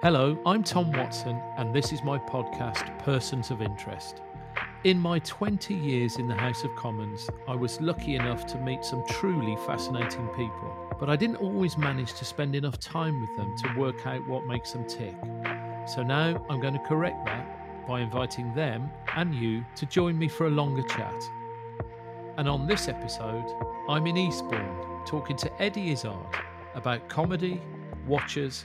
[0.00, 4.22] Hello, I'm Tom Watson, and this is my podcast, Persons of Interest.
[4.84, 8.84] In my 20 years in the House of Commons, I was lucky enough to meet
[8.84, 13.56] some truly fascinating people, but I didn't always manage to spend enough time with them
[13.56, 15.16] to work out what makes them tick.
[15.88, 20.28] So now I'm going to correct that by inviting them and you to join me
[20.28, 21.24] for a longer chat.
[22.36, 23.52] And on this episode,
[23.88, 26.14] I'm in Eastbourne talking to Eddie Izzard
[26.76, 27.60] about comedy,
[28.06, 28.64] watchers,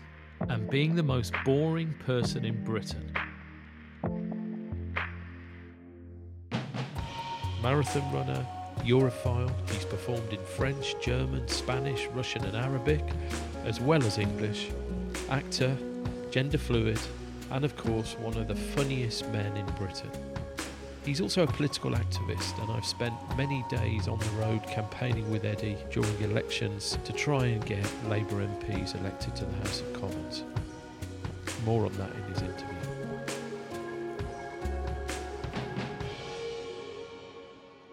[0.50, 3.12] and being the most boring person in Britain.
[7.62, 8.46] Marathon runner,
[8.80, 13.04] Europhile, he's performed in French, German, Spanish, Russian, and Arabic,
[13.64, 14.70] as well as English.
[15.30, 15.78] Actor,
[16.30, 17.00] gender fluid,
[17.52, 20.12] and of course, one of the funniest men in Britain.
[21.06, 25.44] He's also a political activist, and I've spent many days on the road campaigning with
[25.44, 30.44] Eddie during elections to try and get Labour MPs elected to the House of Commons.
[31.66, 32.78] More on that in his interview.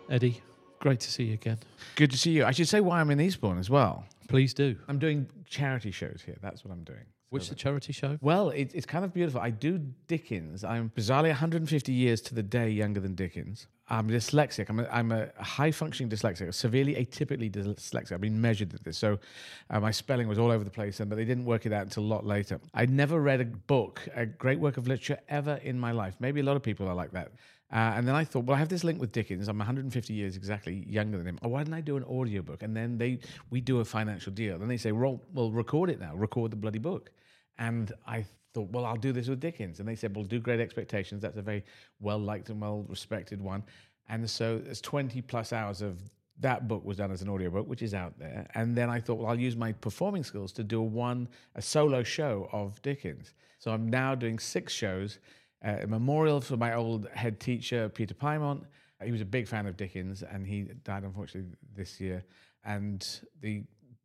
[0.09, 0.41] Eddie,
[0.79, 1.59] great to see you again.
[1.97, 2.45] Good to see you.
[2.45, 4.05] I should say why I'm in Eastbourne as well.
[4.29, 4.77] Please do.
[4.87, 6.37] I'm doing charity shows here.
[6.41, 7.07] That's what I'm doing.
[7.31, 8.19] Which the charity show?
[8.21, 9.41] Well, it, it's kind of beautiful.
[9.41, 9.79] I do
[10.09, 10.65] Dickens.
[10.65, 13.69] I'm bizarrely 150 years to the day younger than Dickens.
[13.89, 14.69] I'm dyslexic.
[14.69, 18.13] I'm a, I'm a high functioning dyslexic, severely atypically dyslexic.
[18.13, 18.99] I've been measured at this.
[18.99, 19.21] So
[19.71, 21.83] uh, my spelling was all over the place, and but they didn't work it out
[21.83, 22.61] until a lot later.
[22.75, 26.17] I never read a book, a great work of literature ever in my life.
[26.19, 27.33] Maybe a lot of people are like that.
[27.73, 29.47] Uh, and then I thought, well, I have this link with Dickens.
[29.47, 31.39] I'm 150 years exactly younger than him.
[31.43, 32.65] Oh, why didn't I do an audiobook?
[32.65, 33.21] And then they
[33.51, 34.59] we do a financial deal.
[34.59, 36.17] Then they say, well, well, record it now.
[36.17, 37.11] Record the bloody book.
[37.61, 39.79] And I thought, well, I'll do this with Dickens.
[39.79, 41.23] And they said, well, do Great Expectations.
[41.23, 41.65] That's a very
[42.01, 43.63] well liked and well respected one.
[44.09, 46.03] And so there's 20 plus hours of
[46.41, 48.49] that book was done as an audiobook, which is out there.
[48.55, 51.63] And then I thought, well, I'll use my performing skills to do a one, a
[51.63, 53.35] solo show of Dickens.
[53.59, 55.19] So I'm now doing six shows
[55.65, 58.65] uh, a memorial for my old head teacher, Peter Pymont.
[59.05, 62.25] He was a big fan of Dickens, and he died unfortunately this year.
[62.65, 63.07] And
[63.41, 63.63] the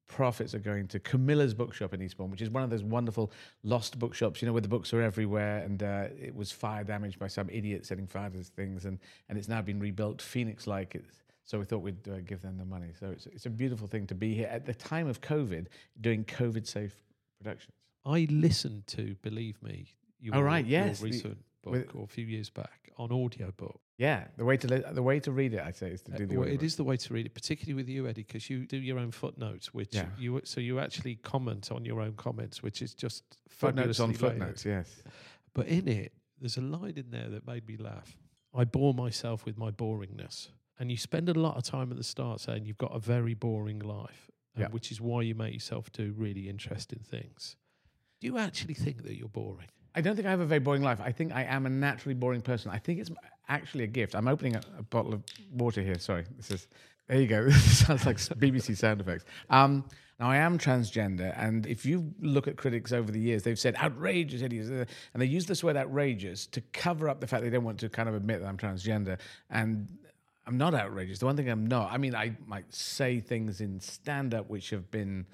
[0.07, 3.31] profits are going to Camilla's Bookshop in Eastbourne, which is one of those wonderful
[3.63, 5.59] lost bookshops, you know, where the books are everywhere.
[5.59, 8.99] And uh, it was fire damaged by some idiot setting fire to things, and,
[9.29, 11.01] and it's now been rebuilt Phoenix like.
[11.43, 12.87] So we thought we'd uh, give them the money.
[12.99, 15.67] So it's, it's a beautiful thing to be here at the time of COVID,
[16.01, 16.95] doing COVID safe
[17.39, 17.75] productions.
[18.05, 19.87] I listened to, believe me,
[20.19, 21.01] your, oh, right, yes.
[21.01, 23.79] your recent book with- or a few years back on audio book.
[23.97, 26.23] Yeah, the way to li- the way to read it, I'd say, is to do
[26.23, 26.37] Uh, the.
[26.37, 28.77] well, it is the way to read it, particularly with you, Eddie, because you do
[28.77, 30.09] your own footnotes, which Yeah.
[30.17, 34.19] you so you actually comment on your own comments, which is just footnotes on layered.
[34.19, 34.65] footnotes.
[34.65, 35.01] Yes.
[35.53, 36.11] But in it,
[36.41, 38.17] there's a line in there that made me laugh.
[38.53, 42.03] I bore myself with my boringness, and you spend a lot of time at the
[42.03, 44.67] start saying you've got a very boring life, uh, Yeah.
[44.71, 47.55] which is why you make yourself do really interesting things.
[48.19, 49.69] Do you actually think that you're boring?
[49.95, 50.99] I don't think I have a very boring life.
[51.01, 52.69] I think I am a naturally boring person.
[52.69, 53.09] I think it's
[53.47, 54.13] actually a gift.
[54.13, 55.23] I'm opening a, a bottle of
[55.53, 55.97] water here.
[55.97, 56.67] Sorry, this is.
[57.07, 57.49] There you go.
[57.51, 59.25] Sounds like BBC sound effects.
[59.49, 59.85] Um,
[60.19, 63.75] now I am transgender, and if you look at critics over the years, they've said
[63.75, 67.49] outrageous, idiots, uh, and they use this word outrageous to cover up the fact they
[67.49, 69.19] don't want to kind of admit that I'm transgender.
[69.49, 69.87] And
[70.47, 71.19] I'm not outrageous.
[71.19, 71.91] The one thing I'm not.
[71.91, 75.25] I mean, I might say things in stand-up which have been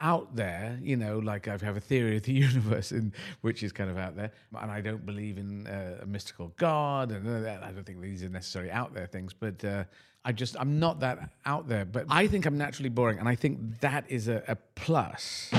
[0.00, 3.72] out there, you know, like I have a theory of the universe, in, which is
[3.72, 7.58] kind of out there, and I don't believe in uh, a mystical God, and uh,
[7.62, 9.84] I don't think these are necessarily out there things, but uh,
[10.24, 11.84] I just I'm not that out there.
[11.84, 15.50] But I think I'm naturally boring, and I think that is a, a plus.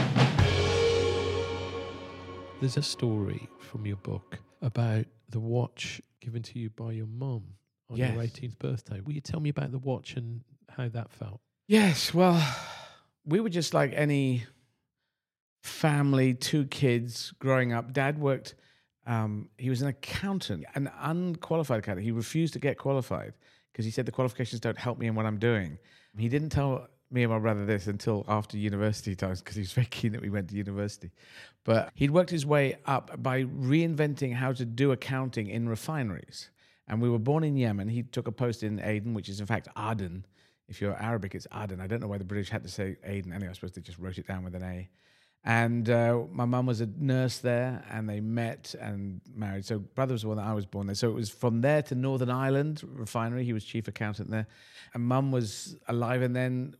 [2.59, 7.43] There's a story from your book about the watch given to you by your mum
[7.89, 8.99] on your 18th birthday.
[8.99, 11.39] Will you tell me about the watch and how that felt?
[11.67, 12.43] Yes, well,
[13.29, 14.43] we were just like any
[15.63, 17.93] family, two kids growing up.
[17.93, 18.55] Dad worked,
[19.05, 22.05] um, he was an accountant, an unqualified accountant.
[22.05, 23.33] He refused to get qualified
[23.71, 25.77] because he said the qualifications don't help me in what I'm doing.
[26.17, 29.71] He didn't tell me and my brother this until after university times because he was
[29.71, 31.11] very keen that we went to university.
[31.63, 36.49] But he'd worked his way up by reinventing how to do accounting in refineries.
[36.87, 37.89] And we were born in Yemen.
[37.89, 40.25] He took a post in Aden, which is in fact Aden
[40.69, 41.81] If you're Arabic, it's Aden.
[41.81, 43.33] I don't know why the British had to say Aden.
[43.33, 44.89] Anyway, I suppose they just wrote it down with an A.
[45.43, 49.65] And uh, my mum was a nurse there, and they met and married.
[49.65, 50.95] So brother was the one that I was born there.
[50.95, 53.45] So it was from there to Northern Ireland refinery.
[53.45, 54.47] He was chief accountant there,
[54.93, 56.21] and mum was alive.
[56.21, 56.75] And then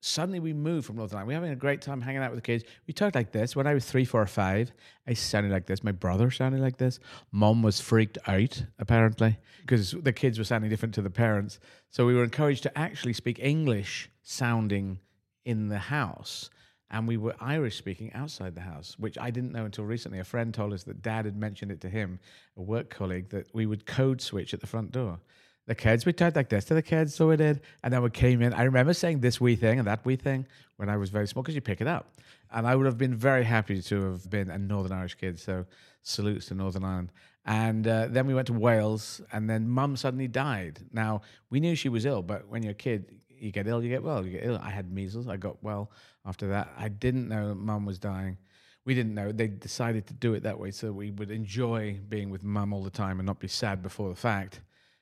[0.00, 1.28] suddenly we moved from Northern Ireland.
[1.28, 2.64] We were having a great time hanging out with the kids.
[2.86, 3.54] We talked like this.
[3.54, 4.72] When I was three, four, or five,
[5.06, 5.84] I sounded like this.
[5.84, 6.98] My brother sounded like this.
[7.32, 11.60] Mom was freaked out, apparently, because the kids were sounding different to the parents.
[11.90, 14.98] So we were encouraged to actually speak English sounding
[15.44, 16.50] in the house.
[16.92, 20.18] And we were Irish speaking outside the house, which I didn't know until recently.
[20.18, 22.18] A friend told us that dad had mentioned it to him,
[22.56, 25.20] a work colleague, that we would code switch at the front door
[25.66, 27.60] the kids, we talked like this to the kids, so we did.
[27.82, 28.52] And then we came in.
[28.52, 30.46] I remember saying this wee thing and that wee thing
[30.76, 32.14] when I was very small because you pick it up.
[32.52, 35.38] And I would have been very happy to have been a Northern Irish kid.
[35.38, 35.66] So
[36.02, 37.12] salutes to Northern Ireland.
[37.46, 40.80] And uh, then we went to Wales, and then mum suddenly died.
[40.92, 43.88] Now, we knew she was ill, but when you're a kid, you get ill, you
[43.88, 44.24] get well.
[44.24, 44.60] You get ill.
[44.62, 45.26] I had measles.
[45.26, 45.90] I got well
[46.26, 46.72] after that.
[46.76, 48.36] I didn't know mum was dying.
[48.84, 49.32] We didn't know.
[49.32, 52.82] They decided to do it that way so we would enjoy being with mum all
[52.82, 54.60] the time and not be sad before the fact.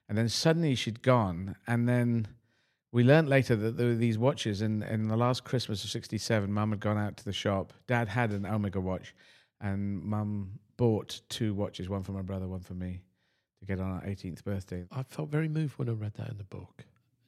[0.08, 1.56] And then suddenly she'd gone.
[1.66, 2.28] And then
[2.92, 4.62] we learned later that there were these watches.
[4.62, 7.72] And in the last Christmas of 67, mum had gone out to the shop.
[7.86, 9.14] Dad had an Omega watch.
[9.60, 13.02] And mum bought two watches, one for my brother, one for me,
[13.58, 14.84] to get on our 18th birthday.
[14.92, 16.84] I felt very moved when I read that in the book.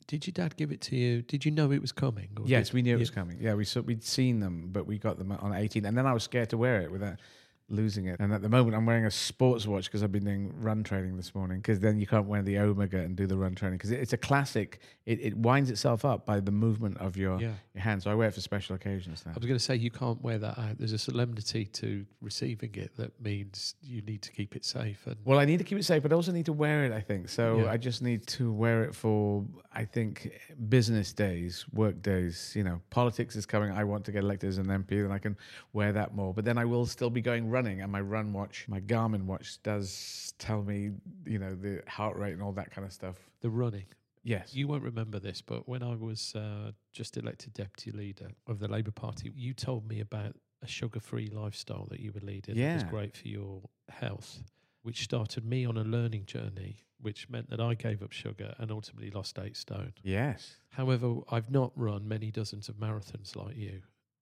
[0.07, 1.23] Did your dad give it to you?
[1.23, 2.31] Did you know it was coming?
[2.45, 3.39] yes, did, we knew it was coming.
[3.41, 5.85] Yeah, we saw, we'd seen them, but we got them on 18th.
[5.85, 7.21] And then I was scared to wear it without
[7.71, 8.19] losing it.
[8.21, 11.17] And at the moment, I'm wearing a sports watch because I've been doing run training
[11.17, 11.59] this morning.
[11.59, 14.17] Because then you can't wear the Omega and do the run training because it's a
[14.17, 14.81] classic.
[15.07, 17.53] It, it winds itself up by the movement of your, Yeah.
[17.75, 18.03] your hand.
[18.03, 19.33] So I wear it for special occasions now.
[19.33, 20.79] I was going to say you can't wear that out.
[20.79, 25.07] There's a solemnity to receiving it that means you need to keep it safe.
[25.07, 26.93] And Well, I need to keep it safe, but I also need to wear it.
[26.93, 27.61] I think so.
[27.61, 27.71] Yeah.
[27.71, 30.33] I just need to wear it for I think
[30.69, 32.53] business days, work days.
[32.57, 33.71] You know, politics is coming.
[33.71, 35.37] I want to get elected as an MP, then I can
[35.73, 36.35] wear that more.
[36.35, 39.63] But then I will still be going running, and my run watch, my Garmin watch,
[39.63, 40.91] does tell me,
[41.27, 43.17] you know, the heart rate and all that kind of stuff.
[43.41, 43.87] the running.
[44.23, 44.55] Yes.
[44.55, 48.69] You won't remember this, but when I was uh, just elected deputy leader of the
[48.69, 52.57] Labour Party, you told me about a sugar-free lifestyle that you were leading.
[52.57, 54.43] That was great for your health,
[54.83, 58.71] which started me on a learning journey, which meant that I gave up sugar and
[58.71, 59.95] ultimately lost eight stone.
[60.03, 60.57] yes.
[60.69, 63.81] However, I've not run many dozens of marathons like you.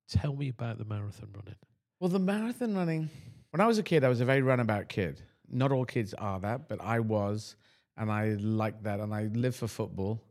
[0.08, 1.56] Tell me about the marathon running.
[2.00, 3.10] Well, the marathon running.
[3.50, 5.20] When I was a kid, I was a very runabout kid.
[5.50, 7.56] Not all kids are that, but I was,
[7.96, 10.22] and I liked that, and I live for football.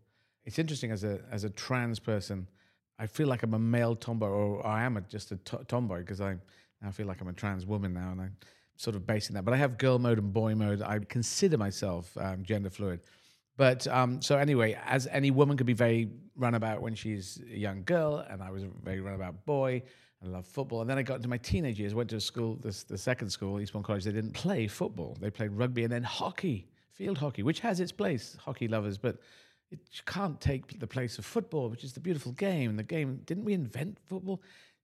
[0.46, 2.48] It's interesting as a as a trans person,
[3.00, 6.00] I feel like I'm a male tomboy, or I am a, just a to- tomboy
[6.00, 6.38] because I
[6.82, 8.38] now feel like I'm a trans woman now, and I'm
[8.78, 9.44] sort of basing that.
[9.44, 10.82] But I have girl mode and boy mode.
[10.82, 13.02] I consider myself um, gender fluid.
[13.58, 17.84] But um, so anyway, as any woman could be very runabout when she's a young
[17.84, 19.84] girl, and I was a very runabout boy.
[20.24, 20.82] I love football.
[20.82, 23.30] And then I got into my teenage years, went to a school, this, the second
[23.30, 24.04] school, Eastbourne College.
[24.04, 25.16] They didn't play football.
[25.20, 29.18] They played rugby and then hockey, field hockey, which has its place, hockey lovers, but
[29.70, 32.78] it can't take the place of football, which is the beautiful game.
[32.78, 34.42] The game, didn't we invent football?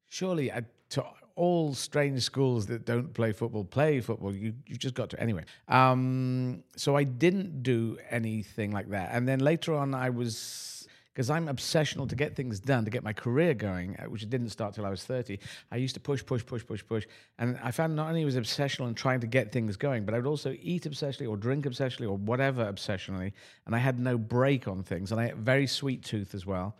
[0.09, 1.03] Surely, I, to
[1.35, 4.35] all strange schools that don't play football, play football.
[4.35, 5.19] You, you've just got to.
[5.19, 9.09] Anyway, um, so I didn't do anything like that.
[9.13, 10.82] And then later on, I was
[11.13, 14.49] because I'm obsessional to get things done, to get my career going, uh, which didn't
[14.49, 15.37] start till I was 30.
[15.71, 17.05] I used to push, push, push, push, push.
[17.37, 20.17] And I found not only was obsessional in trying to get things going, but I
[20.17, 23.31] would also eat obsessionally or drink obsessionally or whatever obsessionally.
[23.67, 25.11] And I had no break on things.
[25.11, 26.75] And I had very sweet tooth as well.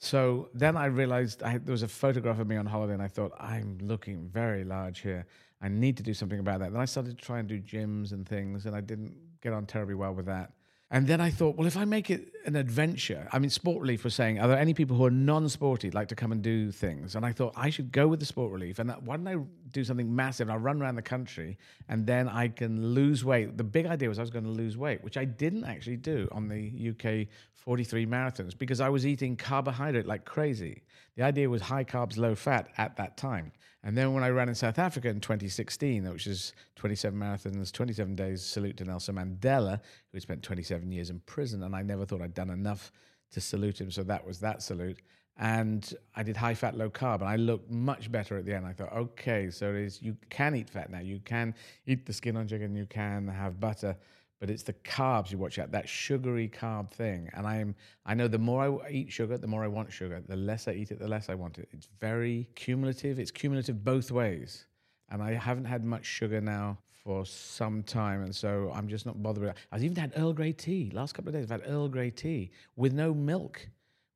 [0.00, 3.08] So then I realized I, there was a photograph of me on holiday, and I
[3.08, 5.26] thought, I'm looking very large here.
[5.60, 6.72] I need to do something about that.
[6.72, 9.66] Then I started to try and do gyms and things, and I didn't get on
[9.66, 10.52] terribly well with that.
[10.90, 14.04] And then I thought, well, if I make it an adventure, I mean, Sport Relief
[14.04, 17.14] was saying, are there any people who are non-sporty like to come and do things?
[17.14, 19.36] And I thought I should go with the Sport Relief, and that, why don't I
[19.70, 20.48] do something massive?
[20.48, 21.58] And I'll run around the country,
[21.90, 23.58] and then I can lose weight.
[23.58, 26.26] The big idea was I was going to lose weight, which I didn't actually do
[26.32, 30.84] on the UK 43 marathons because I was eating carbohydrate like crazy.
[31.16, 33.52] The idea was high carbs, low fat at that time.
[33.84, 38.16] And then when I ran in South Africa in 2016, which is 27 marathons, 27
[38.16, 39.80] days, salute to Nelson Mandela,
[40.12, 41.62] who spent 27 years in prison.
[41.62, 42.90] And I never thought I'd done enough
[43.32, 43.90] to salute him.
[43.90, 44.98] So that was that salute.
[45.40, 48.66] And I did high fat, low carb, and I looked much better at the end.
[48.66, 50.98] I thought, okay, so it is, you can eat fat now.
[50.98, 51.54] You can
[51.86, 53.96] eat the skin on chicken, you can have butter,
[54.40, 57.28] but it's the carbs you watch out, that sugary carb thing.
[57.34, 57.74] And I'm,
[58.06, 60.22] I know the more I eat sugar, the more I want sugar.
[60.26, 61.68] The less I eat it, the less I want it.
[61.72, 63.18] It's very cumulative.
[63.18, 64.66] It's cumulative both ways.
[65.10, 68.22] And I haven't had much sugar now for some time.
[68.22, 69.54] And so I'm just not bothered.
[69.72, 70.90] I've even had Earl Grey tea.
[70.92, 73.66] Last couple of days, I've had Earl Grey tea with no milk,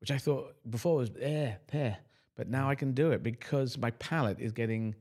[0.00, 1.99] which I thought before was eh, pear.
[2.37, 4.95] But now I can do it because my palate is getting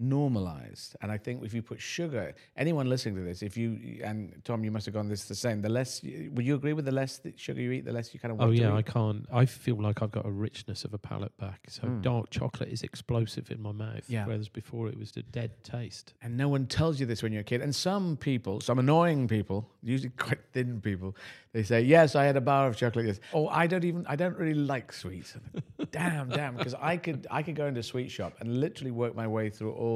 [0.00, 0.96] normalized.
[1.02, 4.64] And I think if you put sugar, anyone listening to this, if you and Tom,
[4.64, 5.62] you must have gone this the same.
[5.62, 8.20] The less, would you agree with the less that sugar you eat, the less you
[8.20, 9.26] kind of Oh yeah, I can't.
[9.32, 11.60] I feel like I've got a richness of a palate back.
[11.68, 12.02] So Mm.
[12.02, 14.04] dark chocolate is explosive in my mouth.
[14.08, 14.26] Yeah.
[14.26, 16.14] Whereas before it was a dead taste.
[16.22, 17.60] And no one tells you this when you're a kid.
[17.60, 21.16] And some people, some annoying people, usually quite thin people,
[21.52, 23.18] they say, "Yes, I had a bar of chocolate." Yes.
[23.32, 24.06] Oh, I don't even.
[24.06, 25.36] I don't really like sweets.
[25.90, 26.54] damn, damn.
[26.56, 29.50] Because I could, I could go into a sweet shop and literally work my way
[29.50, 29.89] through all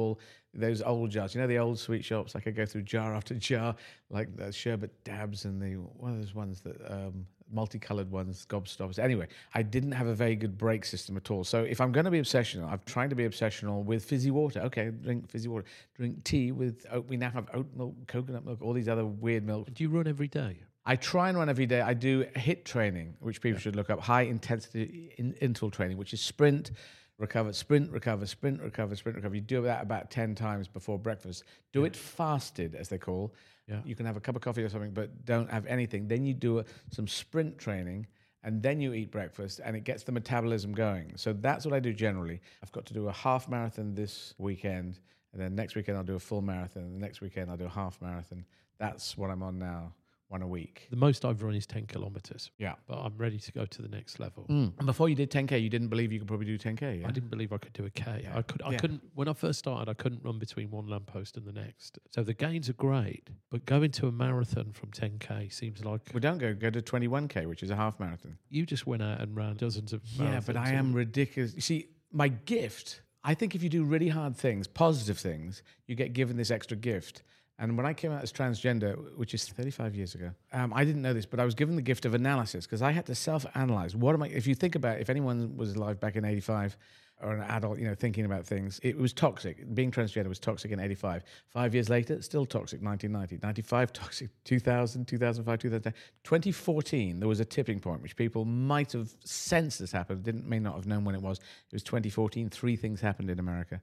[0.53, 1.35] those old jars.
[1.35, 2.35] You know the old sweet shops.
[2.35, 3.75] I could go through jar after jar,
[4.09, 8.99] like the sherbet dabs and the what are those ones that um, multicolored ones, gobstoppers.
[8.99, 11.43] Anyway, I didn't have a very good break system at all.
[11.43, 14.61] So if I'm going to be obsessional, I'm trying to be obsessional with fizzy water.
[14.61, 15.65] Okay, drink fizzy water.
[15.95, 17.07] Drink tea with oat.
[17.07, 19.73] We now have oat milk, coconut milk, all these other weird milk.
[19.73, 20.59] Do you run every day?
[20.87, 21.81] I try and run every day.
[21.81, 26.13] I do HIIT training, which people should look up high intensity in, interval training, which
[26.13, 26.71] is sprint,
[27.17, 29.35] recover, sprint, recover, sprint, recover, sprint, recover.
[29.35, 31.43] You do that about 10 times before breakfast.
[31.73, 33.33] Do it fasted, as they call.
[33.67, 33.79] Yeah.
[33.85, 36.07] You can have a cup of coffee or something, but don't have anything.
[36.07, 38.07] Then you do a, some sprint training.
[38.43, 41.13] And then you eat breakfast, and it gets the metabolism going.
[41.15, 42.41] So that's what I do generally.
[42.61, 44.99] I've got to do a half marathon this weekend,
[45.33, 46.83] and then next weekend I'll do a full marathon.
[46.83, 48.45] And the next weekend I'll do a half marathon.
[48.77, 49.93] That's what I'm on now,
[50.27, 50.87] one a week.
[50.89, 52.75] The most I've run is ten kilometers, Yeah.
[52.87, 54.45] but I'm ready to go to the next level.
[54.49, 54.73] Mm.
[54.77, 57.01] And before you did 10k, you didn't believe you could probably do 10k.
[57.01, 57.07] Yeah.
[57.07, 58.21] I didn't believe I could do a K.
[58.23, 58.37] Yeah.
[58.37, 58.61] I could.
[58.63, 58.77] I Yeah.
[58.77, 59.01] couldn't.
[59.13, 61.99] When I first started, I couldn't run between one lamppost and the next.
[62.09, 66.21] So the gains are great, but going to a marathon from 10k seems like Well,
[66.21, 66.53] don't go.
[66.55, 68.37] Go to 21k, which is a half marathon.
[68.49, 70.01] you just went out and ran dozens of.
[70.19, 71.53] Yeah, but I am ridiculous.
[71.53, 73.01] You see, my gift.
[73.23, 76.77] I think if you do really hard things, positive things, you get given this extra
[76.77, 77.23] gift.
[77.57, 81.01] And when I came out as transgender, which is 35 years ago, um, I didn't
[81.01, 83.95] know this, but I was given the gift of analysis because I had to self-analyze.
[83.95, 84.27] What am I?
[84.27, 86.75] If you think about, if anyone was alive back in '85
[87.21, 89.73] or an adult, you know, thinking about things, it was toxic.
[89.73, 91.23] Being transgender was toxic in '85.
[91.47, 92.81] Five years later, still toxic.
[92.81, 94.29] 1990, 95, toxic.
[94.43, 95.93] 2000, 2005, 2010,
[96.25, 97.19] 2014.
[97.21, 100.75] There was a tipping point which people might have sensed this happened, didn't may not
[100.75, 101.37] have known when it was.
[101.37, 102.49] It was 2014.
[102.49, 103.81] Three things happened in America.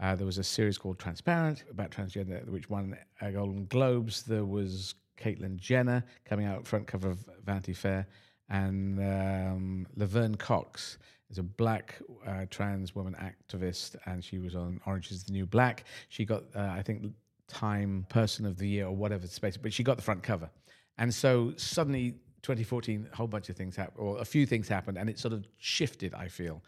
[0.00, 4.22] Uh, there was a series called Transparent about transgender, which won Golden Globes.
[4.22, 8.06] There was Caitlyn Jenner coming out front cover of Vanity Fair,
[8.48, 10.98] and um, Laverne Cox
[11.30, 11.96] is a black
[12.26, 15.84] uh, trans woman activist, and she was on Orange Is the New Black.
[16.08, 17.12] She got, uh, I think,
[17.48, 20.50] Time Person of the Year or whatever space, but she got the front cover.
[20.98, 24.98] And so suddenly, 2014, a whole bunch of things happened, or a few things happened,
[24.98, 26.62] and it sort of shifted, I feel.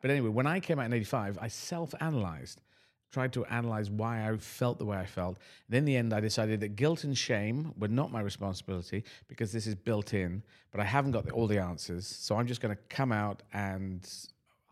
[0.00, 2.60] But anyway, when I came out in 85, I self analyzed,
[3.10, 5.38] tried to analyze why I felt the way I felt.
[5.68, 9.52] And in the end, I decided that guilt and shame were not my responsibility because
[9.52, 12.06] this is built in, but I haven't got the, all the answers.
[12.06, 14.08] So I'm just going to come out and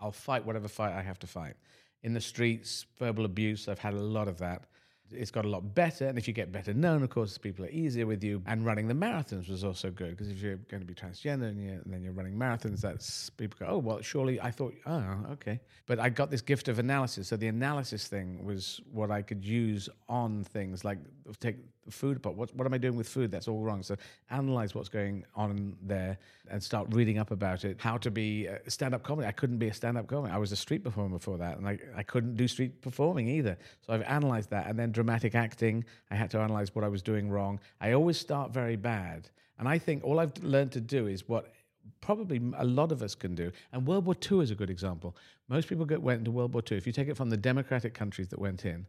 [0.01, 1.55] I'll fight whatever fight I have to fight.
[2.03, 4.65] In the streets, verbal abuse, I've had a lot of that.
[5.13, 7.71] It's got a lot better, and if you get better known, of course, people are
[7.71, 8.43] easier with you.
[8.47, 11.59] And running the marathons was also good because if you're going to be transgender and,
[11.59, 15.61] and then you're running marathons, that's people go, oh well, surely I thought, oh okay.
[15.87, 19.45] But I got this gift of analysis, so the analysis thing was what I could
[19.45, 20.99] use on things like
[21.41, 21.57] take
[21.91, 22.37] food apart.
[22.37, 23.31] What what am I doing with food?
[23.31, 23.83] That's all wrong.
[23.83, 23.97] So
[24.31, 26.19] analyze what's going on there
[26.51, 27.81] and start reading up about it.
[27.81, 29.27] How to be a stand-up comedy.
[29.27, 30.33] I couldn't be a stand-up comic.
[30.33, 33.57] I was a street performer before that, and I, I couldn't do street performing either.
[33.87, 35.85] So I've analyzed that, and then dramatic acting.
[36.11, 37.61] I had to analyze what I was doing wrong.
[37.81, 41.53] I always start very bad, and I think all I've learned to do is what
[42.01, 43.53] probably a lot of us can do.
[43.73, 45.15] And World War II is a good example.
[45.49, 46.79] Most people get, went into World War II.
[46.79, 48.87] If you take it from the democratic countries that went in,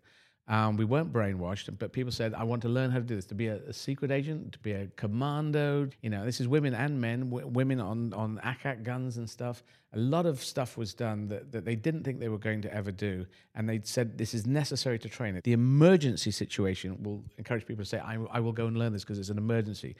[0.50, 3.26] um, we weren't brainwashed, but people said, I want to learn how to do this,
[3.26, 5.90] to be a, a secret agent, to be a commando.
[6.02, 9.62] You know, this is women and men, w- women on, on ack-ack guns and stuff.
[9.92, 12.74] A lot of stuff was done that, that they didn't think they were going to
[12.74, 13.26] ever do.
[13.56, 15.44] And they said, this is necessary to train it.
[15.44, 19.04] The emergency situation will encourage people to say, I, I will go and learn this
[19.04, 19.98] because it's an emergency.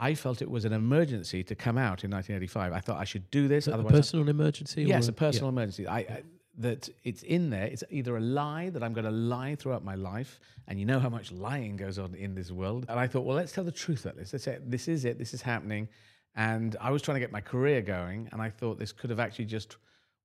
[0.00, 2.72] I felt it was an emergency to come out in 1985.
[2.72, 3.68] I thought I should do this.
[3.68, 4.82] a otherwise, I- personal emergency.
[4.82, 5.86] Yes, a personal emergency.
[5.86, 6.22] I, I
[6.58, 7.64] that it's in there.
[7.64, 10.98] It's either a lie that I'm going to lie throughout my life, and you know
[10.98, 12.86] how much lying goes on in this world.
[12.88, 14.32] And I thought, well, let's tell the truth about this.
[14.32, 15.18] Let's say this is it.
[15.18, 15.88] This is happening.
[16.34, 19.20] And I was trying to get my career going, and I thought this could have
[19.20, 19.76] actually just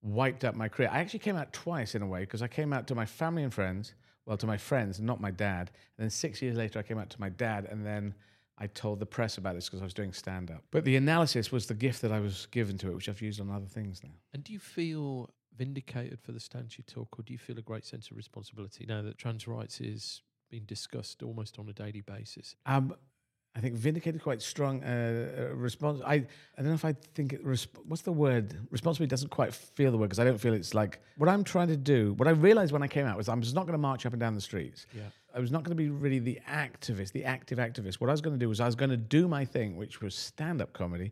[0.01, 0.89] wiped up my career.
[0.91, 3.43] I actually came out twice in a way because I came out to my family
[3.43, 3.93] and friends,
[4.25, 5.71] well, to my friends, not my dad.
[5.97, 8.13] And then six years later, I came out to my dad, and then
[8.57, 10.63] I told the press about this because I was doing stand up.
[10.71, 13.41] But the analysis was the gift that I was given to it, which I've used
[13.41, 14.11] on other things now.
[14.33, 17.61] And do you feel vindicated for the stance you took, or do you feel a
[17.61, 22.01] great sense of responsibility now that trans rights is being discussed almost on a daily
[22.01, 22.55] basis?
[22.65, 22.95] Um,
[23.55, 26.01] I think vindicated quite strong uh, uh, response.
[26.05, 26.25] I I
[26.57, 29.97] don't know if I think it, resp- what's the word responsibility doesn't quite feel the
[29.97, 32.13] word because I don't feel it's like what I'm trying to do.
[32.17, 34.11] What I realized when I came out was I'm just not going to march up
[34.11, 34.85] and down the streets.
[34.93, 35.03] Yeah.
[35.33, 37.95] I was not going to be really the activist, the active activist.
[37.95, 40.01] What I was going to do was I was going to do my thing, which
[40.01, 41.11] was stand up comedy,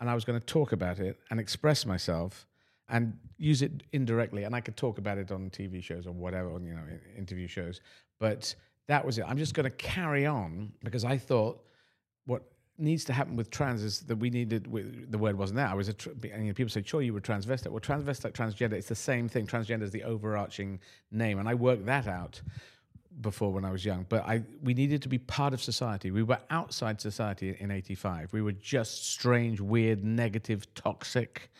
[0.00, 2.46] and I was going to talk about it and express myself
[2.90, 4.44] and use it indirectly.
[4.44, 6.82] And I could talk about it on TV shows or whatever, on, you know,
[7.16, 7.80] interview shows.
[8.18, 8.54] But
[8.88, 9.24] that was it.
[9.26, 11.64] I'm just going to carry on because I thought
[12.26, 12.42] what
[12.76, 14.64] needs to happen with trans is that we needed
[15.10, 15.68] the word wasn't there.
[15.68, 18.32] I was a tr- and you know, people say, "Sure, you were transvestite." Well, transvestite,
[18.32, 19.46] transgender, it's the same thing.
[19.46, 20.80] Transgender is the overarching
[21.12, 22.40] name, and I worked that out
[23.20, 24.06] before when I was young.
[24.08, 26.10] But I we needed to be part of society.
[26.10, 28.32] We were outside society in '85.
[28.32, 31.50] We were just strange, weird, negative, toxic.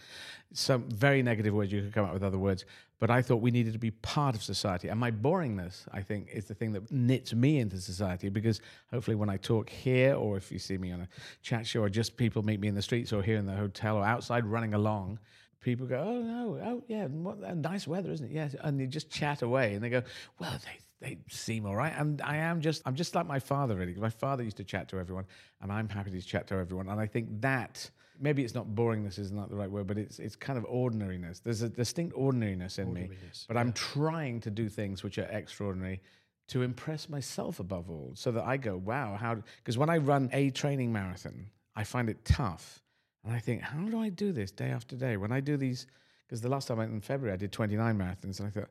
[0.52, 1.72] Some very negative words.
[1.72, 2.64] You could come up with other words.
[3.00, 4.88] But I thought we needed to be part of society.
[4.88, 9.14] And my boringness, I think, is the thing that knits me into society because hopefully
[9.14, 11.08] when I talk here or if you see me on a
[11.40, 13.96] chat show or just people meet me in the streets or here in the hotel
[13.96, 15.18] or outside running along,
[15.60, 18.32] people go, oh, no, oh, yeah, what, uh, nice weather, isn't it?
[18.32, 18.54] Yes.
[18.60, 20.02] And you just chat away and they go,
[20.38, 21.92] well, they, they seem all right.
[21.96, 23.94] And I am just, I'm just like my father, really.
[23.94, 25.24] My father used to chat to everyone
[25.62, 26.88] and I'm happy to chat to everyone.
[26.88, 27.90] And I think that
[28.20, 31.40] maybe it's not boringness is not the right word, but it's it's kind of ordinariness.
[31.40, 35.28] There's a distinct ordinariness in me, Ordinariness, but I'm trying to do things which are
[35.30, 36.00] extraordinary
[36.48, 39.36] to impress myself above all, so that I go, wow, how?
[39.58, 42.82] Because when I run a training marathon, I find it tough,
[43.24, 45.16] and I think, how do I do this day after day?
[45.16, 45.86] When I do these,
[46.26, 48.70] because the last time I went in February, I did 29 marathons, and I thought.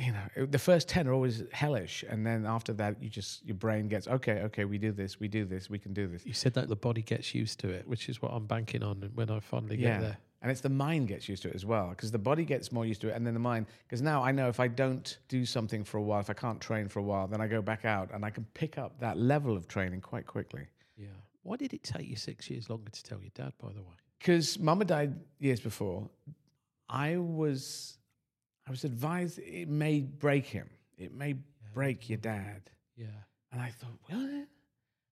[0.00, 2.04] You know, the first 10 are always hellish.
[2.08, 5.28] And then after that, you just, your brain gets, okay, okay, we do this, we
[5.28, 6.24] do this, we can do this.
[6.24, 9.10] You said that the body gets used to it, which is what I'm banking on
[9.14, 10.16] when I finally get there.
[10.42, 12.86] And it's the mind gets used to it as well because the body gets more
[12.86, 13.14] used to it.
[13.14, 16.02] And then the mind, because now I know if I don't do something for a
[16.02, 18.30] while, if I can't train for a while, then I go back out and I
[18.30, 20.66] can pick up that level of training quite quickly.
[20.96, 21.08] Yeah.
[21.42, 23.94] Why did it take you six years longer to tell your dad, by the way?
[24.18, 26.08] Because mama died years before,
[26.88, 27.98] I was,
[28.70, 30.70] I was advised it may break him.
[30.96, 31.34] It may
[31.74, 32.70] break your dad.
[32.96, 33.06] Yeah.
[33.50, 34.46] And I thought, what?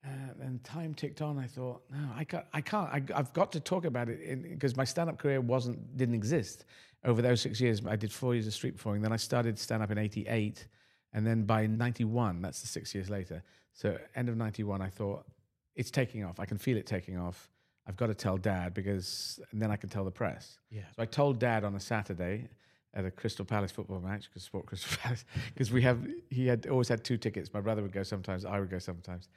[0.07, 1.41] Uh, and time ticked on.
[1.41, 2.45] I thought, no, I can't.
[2.53, 2.89] I can't.
[2.89, 6.67] I, I've got to talk about it because my stand-up career wasn't didn't exist
[7.05, 7.83] over those six years.
[7.85, 9.03] I did four years of street performing.
[9.03, 10.69] Then I started stand-up in '88,
[11.13, 13.43] and then by '91, that's the six years later.
[13.73, 15.27] So end of '91, I thought
[15.75, 16.39] it's taking off.
[16.39, 17.51] I can feel it taking off.
[17.89, 20.59] I've got to tell Dad because and then I can tell the press.
[20.71, 20.83] Yeah.
[20.95, 22.49] So I told Dad on a Saturday
[22.95, 26.67] at a Crystal Palace football match because sport Crystal Palace because we have he had
[26.67, 27.53] always had two tickets.
[27.53, 29.29] My brother would go sometimes, I would go sometimes,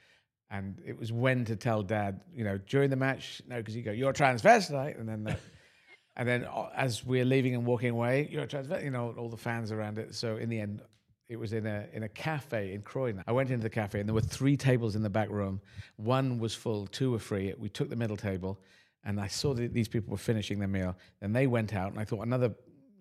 [0.50, 3.82] and it was when to tell Dad, you know, during the match, no, because you
[3.82, 5.36] go, you're transvestite, and then
[6.16, 9.36] and then uh, as we're leaving and walking away, you're transvestite, you know, all the
[9.36, 10.14] fans around it.
[10.14, 10.82] So in the end.
[11.28, 13.24] It was in a in a cafe in Croydon.
[13.26, 15.62] I went into the cafe and there were three tables in the back room.
[15.96, 17.54] One was full, two were free.
[17.56, 18.60] We took the middle table,
[19.02, 20.94] and I saw that these people were finishing their meal.
[21.22, 22.52] Then they went out, and I thought another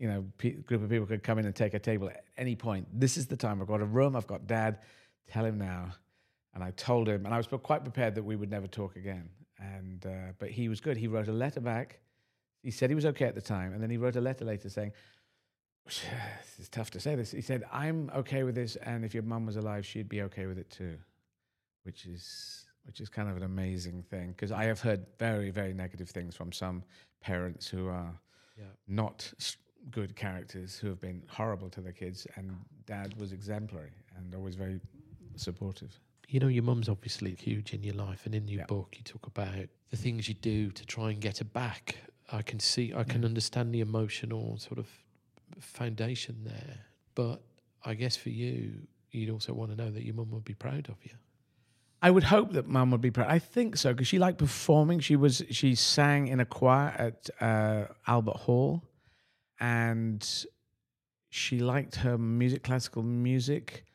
[0.02, 2.56] you know pe- group of people could come in and take a table at any
[2.56, 2.88] point.
[2.92, 3.62] This is the time.
[3.62, 4.16] I've got a room.
[4.16, 4.80] I've got dad.
[5.30, 5.92] Tell him now.
[6.56, 9.30] And I told him, and I was quite prepared that we would never talk again.
[9.60, 10.98] And uh, but he was good.
[10.98, 12.00] He wrote a letter back.
[12.64, 14.70] He said he was okay at the time, and then he wrote a letter later
[14.70, 14.92] saying,
[16.58, 19.46] "It's tough to say this." He said, "I'm okay with this, and if your mum
[19.46, 20.98] was alive, she'd be okay with it too,"
[21.84, 25.74] which is which is kind of an amazing thing because I have heard very very
[25.74, 26.84] negative things from some
[27.22, 28.20] parents who are
[28.58, 28.66] Yeah.
[28.88, 29.32] not
[29.90, 34.56] good characters who have been horrible to their kids, and dad was exemplary and always
[34.56, 34.80] very
[35.36, 36.00] supportive.
[36.28, 38.66] You know, your mum's obviously huge in your life, and in your Yeah.
[38.68, 41.98] book, you talk about the things you do to try and get her back.
[42.32, 44.88] I can see, I can understand the emotional sort of
[45.60, 46.86] foundation there.
[47.16, 47.44] But
[47.84, 50.88] I guess for you, you'd also want to know that your mum would be proud
[50.90, 51.12] of you.
[52.02, 53.30] I would hope that mum would be proud.
[53.30, 55.02] I think so because she liked performing.
[55.02, 58.84] She was she sang in a choir at uh, Albert Hall,
[59.62, 60.46] and
[61.30, 63.86] she liked her music, classical music,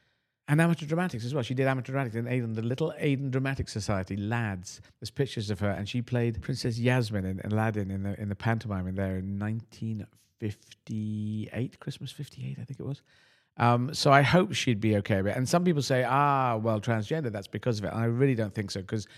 [0.48, 1.42] and amateur dramatics as well.
[1.42, 4.80] She did amateur dramatics in Aden, the Little Aden Dramatic Society, lads.
[5.00, 8.36] There's pictures of her, and she played Princess Yasmin in Aladdin in the in the
[8.36, 13.02] pantomime in there in 1958, Christmas 58, I think it was.
[13.58, 15.36] Um, so I hope she'd be okay with it.
[15.36, 17.92] And some people say, ah, well, transgender, that's because of it.
[17.92, 19.08] And I really don't think so because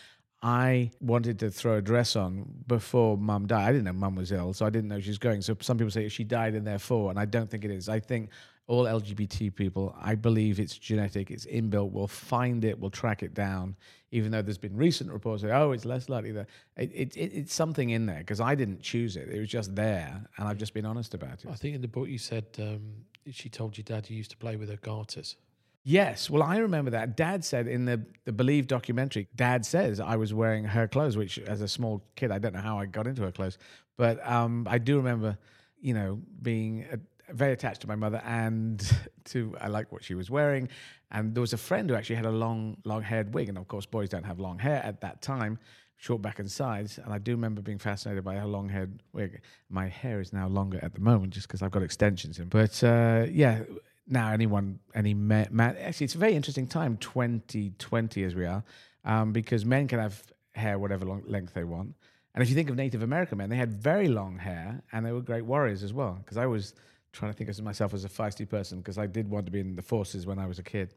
[0.40, 3.68] I wanted to throw a dress on before mum died.
[3.68, 5.42] I didn't know mum was ill, so I didn't know she was going.
[5.42, 7.88] So some people say she died in and therefore, and I don't think it is.
[7.88, 8.30] I think
[8.68, 11.90] all LGBT people, I believe it's genetic, it's inbuilt.
[11.90, 13.74] We'll find it, we'll track it down.
[14.10, 17.32] Even though there's been recent reports say, oh, it's less likely that it, it, it,
[17.34, 19.28] it's something in there because I didn't choose it.
[19.28, 21.50] It was just there, and I've just been honest about it.
[21.50, 22.92] I think in the book you said um,
[23.30, 25.36] she told your dad you used to play with her garters.
[25.84, 27.16] Yes, well, I remember that.
[27.16, 31.38] Dad said in the the Believe documentary, Dad says I was wearing her clothes, which
[31.38, 33.56] as a small kid, I don't know how I got into her clothes,
[33.96, 35.38] but um, I do remember,
[35.80, 36.96] you know, being uh
[37.30, 38.82] very attached to my mother and
[39.24, 40.68] to I like what she was wearing.
[41.10, 43.68] And there was a friend who actually had a long, long haired wig, and of
[43.68, 45.58] course, boys don't have long hair at that time.
[46.00, 49.40] Short back and sides, and I do remember being fascinated by her long haired wig.
[49.68, 52.48] My hair is now longer at the moment just because I've got extensions in.
[52.48, 53.64] But uh, yeah,
[54.08, 55.48] now anyone any man,
[55.80, 58.62] actually it's a very interesting time 2020 as we are
[59.04, 60.22] um, because men can have
[60.54, 61.94] hair whatever long, length they want.
[62.34, 65.12] And if you think of native american men they had very long hair and they
[65.12, 66.18] were great warriors as well.
[66.20, 66.74] Because i was
[67.12, 69.60] trying to think of myself as a feisty person because i did want to be
[69.60, 70.94] in the forces when i was a kid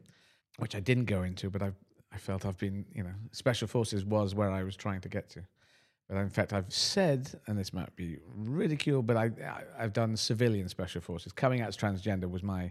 [0.58, 1.72] which i didn't go into but i,
[2.12, 5.30] I felt i've been you know special forces was where i was trying to get
[5.30, 5.42] to.
[6.12, 9.30] But in fact, I've said, and this might be ridiculed, but I,
[9.78, 11.32] I, have done civilian special forces.
[11.32, 12.70] Coming out as transgender was my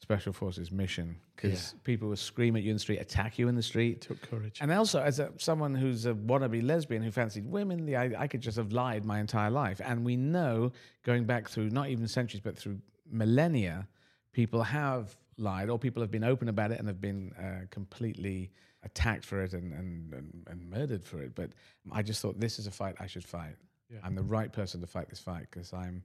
[0.00, 1.78] special forces mission because Yeah.
[1.84, 4.02] people would scream at you in the street, attack you in the street.
[4.02, 4.58] Took courage.
[4.60, 8.26] And also, as a, someone who's a wannabe lesbian who fancied women, the, I, I
[8.28, 9.80] could just have lied my entire life.
[9.82, 10.72] And we know,
[11.04, 12.78] going back through not even centuries, but through
[13.10, 13.88] millennia,
[14.32, 18.50] people have lied or people have been open about it and have been uh, completely
[18.82, 21.34] attacked for it and, and, and, and murdered for it.
[21.34, 21.50] But
[21.90, 23.56] I just thought this is a fight I should fight.
[23.90, 23.98] Yeah.
[24.04, 26.02] I'm the right person to fight this fight because I'm,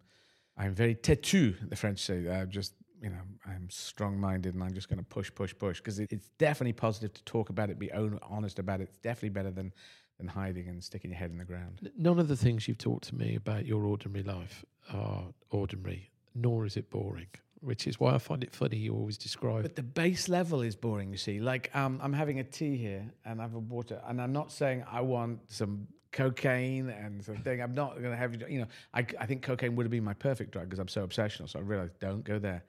[0.58, 2.28] I'm very têtu, the French say.
[2.28, 6.00] Uh, just you know, I'm strong-minded and I'm just going to push, push, push because
[6.00, 8.90] it, it's definitely positive to talk about it, be own, honest about it.
[8.90, 9.74] It's definitely better than
[10.18, 11.90] than hiding and sticking your head in the ground.
[11.98, 16.66] None of the things you've talked to me about your ordinary life are ordinary, nor
[16.66, 17.28] is it boring.
[17.62, 19.64] Which is why I find it funny you always describe.
[19.64, 21.40] But the base level is boring, you see.
[21.40, 24.52] Like, um, I'm having a tea here and I have a water, and I'm not
[24.52, 27.62] saying I want some cocaine and something.
[27.62, 30.04] I'm not going to have you, you know, I, I think cocaine would have been
[30.04, 31.50] my perfect drug because I'm so obsessional.
[31.50, 32.64] So I realized don't go there.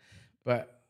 [0.45, 0.81] But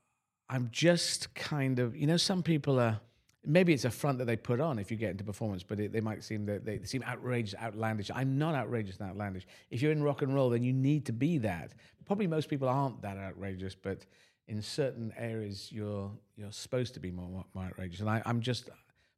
[0.48, 3.00] I'm just kind of, you know, some people are,
[3.44, 5.92] maybe it's a front that they put on if you get into performance, but it,
[5.92, 8.10] they might seem that they seem outrageous, outlandish.
[8.14, 9.46] I'm not outrageous and outlandish.
[9.70, 11.72] If you're in rock and roll, then you need to be that.
[12.04, 14.04] Probably most people aren't that outrageous, but
[14.48, 18.00] in certain areas, you're you're supposed to be more, more outrageous.
[18.00, 18.68] And I, I'm just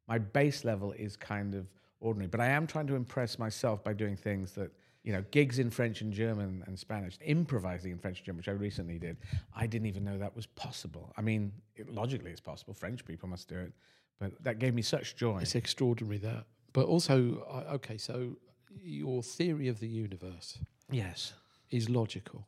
[0.07, 1.65] my base level is kind of
[2.03, 4.71] ordinary, but I am trying to impress myself by doing things that
[5.03, 8.47] you know, gigs in French and German and Spanish, improvising in French and German, which
[8.47, 9.17] I recently did.
[9.53, 11.11] I didn't even know that was possible.
[11.17, 12.73] I mean, it, logically, it's possible.
[12.73, 13.73] French people must do it,
[14.17, 15.39] but that gave me such joy.
[15.41, 16.45] It's extraordinary that.
[16.71, 18.37] But also, okay, so
[18.81, 20.57] your theory of the universe
[20.89, 21.33] Yes.
[21.69, 22.47] is logical.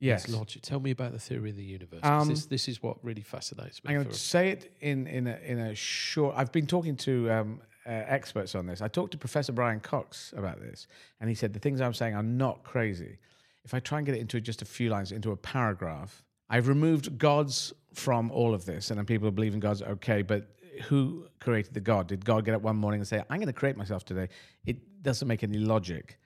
[0.00, 0.24] Yes.
[0.24, 0.62] It's logic.
[0.62, 2.00] Tell me about the theory of the universe.
[2.02, 3.90] Um, this, this is what really fascinates me.
[3.94, 6.34] I'm going to say it in in a, in a short.
[6.36, 8.80] I've been talking to um, uh, experts on this.
[8.80, 10.86] I talked to Professor Brian Cox about this,
[11.20, 13.18] and he said the things I'm saying are not crazy.
[13.64, 16.68] If I try and get it into just a few lines, into a paragraph, I've
[16.68, 20.48] removed gods from all of this, and then people who believe in gods, okay, but
[20.82, 22.06] who created the god?
[22.06, 24.28] Did God get up one morning and say, "I'm going to create myself today"?
[24.66, 26.18] It doesn't make any logic.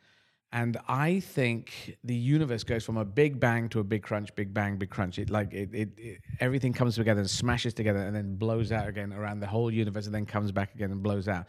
[0.50, 4.54] And I think the universe goes from a big bang to a big crunch, big
[4.54, 5.18] bang, big crunch.
[5.18, 8.88] It like it, it, it everything comes together and smashes together and then blows out
[8.88, 11.46] again around the whole universe and then comes back again and blows out.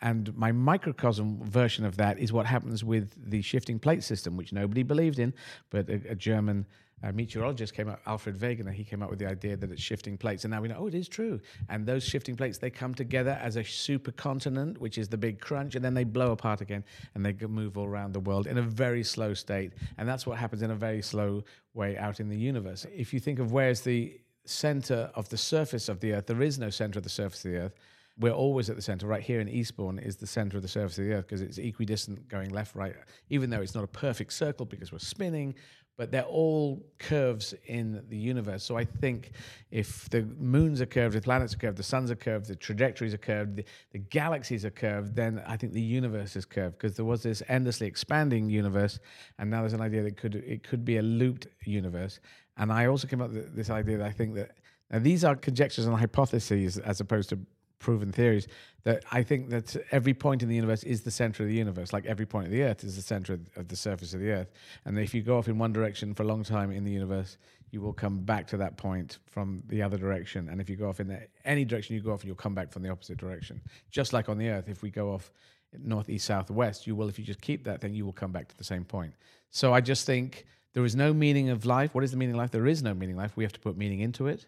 [0.00, 4.52] And my microcosm version of that is what happens with the shifting plate system, which
[4.52, 5.34] nobody believed in,
[5.70, 6.66] but a, a German
[7.02, 10.16] uh, meteorologist came up, Alfred Wegener, he came up with the idea that it's shifting
[10.16, 10.44] plates.
[10.44, 11.38] And now we know, oh, it is true.
[11.68, 15.74] And those shifting plates, they come together as a supercontinent, which is the big crunch,
[15.74, 18.62] and then they blow apart again and they move all around the world in a
[18.62, 19.72] very slow state.
[19.98, 22.86] And that's what happens in a very slow way out in the universe.
[22.94, 26.58] If you think of where's the center of the surface of the earth, there is
[26.58, 27.74] no center of the surface of the earth.
[28.18, 29.06] We're always at the center.
[29.06, 31.58] Right here in Eastbourne is the center of the surface of the earth because it's
[31.58, 32.94] equidistant going left, right,
[33.28, 35.54] even though it's not a perfect circle because we're spinning,
[35.96, 38.62] but they're all curves in the universe.
[38.62, 39.32] So I think
[39.70, 43.14] if the moons are curved, the planets are curved, the suns are curved, the trajectories
[43.14, 46.96] are curved, the, the galaxies are curved, then I think the universe is curved because
[46.96, 48.98] there was this endlessly expanding universe,
[49.38, 52.20] and now there's an idea that it could it could be a looped universe.
[52.58, 54.52] And I also came up with this idea that I think that
[54.90, 57.38] now these are conjectures and hypotheses as opposed to
[57.78, 58.46] proven theories
[58.84, 61.92] that I think that every point in the universe is the center of the universe,
[61.92, 64.52] like every point of the earth is the center of, the surface of the earth.
[64.84, 67.36] And if you go off in one direction for a long time in the universe,
[67.72, 70.48] you will come back to that point from the other direction.
[70.48, 72.70] And if you go off in the, any direction you go off, you'll come back
[72.70, 73.60] from the opposite direction.
[73.90, 75.32] Just like on the earth, if we go off
[75.76, 78.30] north, east, south, west, you will, if you just keep that thing, you will come
[78.30, 79.12] back to the same point.
[79.50, 81.92] So I just think there is no meaning of life.
[81.92, 82.50] What is the meaning of life?
[82.52, 83.36] There is no meaning of life.
[83.36, 84.46] We have to put meaning into it.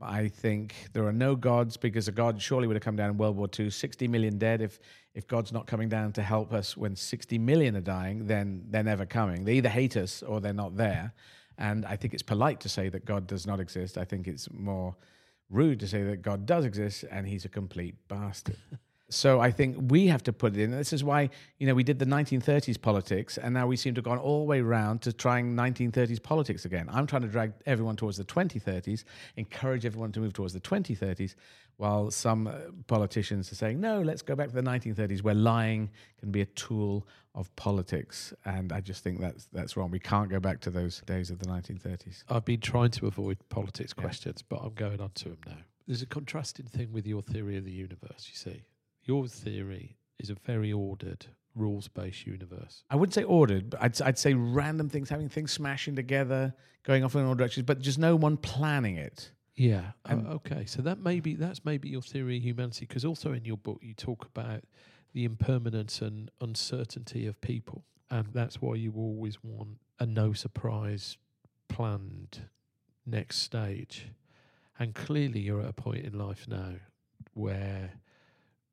[0.00, 3.18] I think there are no gods because a god surely would have come down in
[3.18, 3.70] World War II.
[3.70, 4.60] 60 million dead.
[4.60, 4.78] If
[5.14, 8.84] if God's not coming down to help us when 60 million are dying, then they're
[8.84, 9.44] never coming.
[9.44, 11.12] They either hate us or they're not there.
[11.56, 13.98] And I think it's polite to say that God does not exist.
[13.98, 14.94] I think it's more
[15.50, 18.58] rude to say that God does exist and he's a complete bastard.
[19.10, 20.70] so I think we have to put it in.
[20.70, 23.98] This is why, you know, we did the 1930s politics and now we seem to
[24.00, 26.88] have gone all the way around to trying 1930s politics again.
[26.92, 29.04] I'm trying to drag everyone towards the 2030s,
[29.36, 31.36] encourage everyone to move towards the 2030s,
[31.78, 32.52] while some uh,
[32.86, 35.88] politicians are saying, no, let's go back to the 1930s where lying
[36.20, 38.34] can be a tool of politics.
[38.44, 39.90] And I just think that's that's wrong.
[39.90, 42.24] We can't go back to those days of the 1930s.
[42.28, 45.58] I've been trying to avoid politics questions, but I'm going on to them now.
[45.86, 48.64] There's a contrasting thing with your theory of the universe, you see.
[49.08, 52.84] Your theory is a very ordered, rules based universe.
[52.90, 57.02] I wouldn't say ordered, but I'd, I'd say random things, having things smashing together, going
[57.02, 59.32] off in all directions, but just no one planning it.
[59.56, 59.92] Yeah.
[60.08, 60.66] Oh, okay.
[60.66, 63.94] So that maybe that's maybe your theory of humanity, because also in your book you
[63.94, 64.62] talk about
[65.14, 71.16] the impermanence and uncertainty of people, and that's why you always want a no surprise
[71.68, 72.42] planned
[73.06, 74.08] next stage.
[74.78, 76.74] And clearly, you're at a point in life now
[77.34, 77.94] where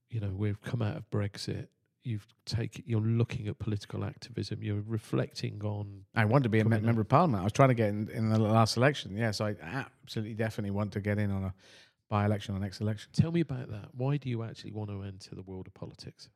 [0.10, 1.68] you know we've come out of Brexit.
[2.04, 2.84] You've taken.
[2.86, 4.62] You're looking at political activism.
[4.62, 6.06] You're reflecting on.
[6.16, 7.42] I want to be a me- member of parliament.
[7.42, 9.18] I was trying to get in, in the last election.
[9.18, 11.54] Yeah, so I absolutely definitely want to get in on a
[12.08, 13.10] by election or next election.
[13.14, 13.90] Tell me about that.
[13.94, 16.30] Why do you actually want to enter the world of politics?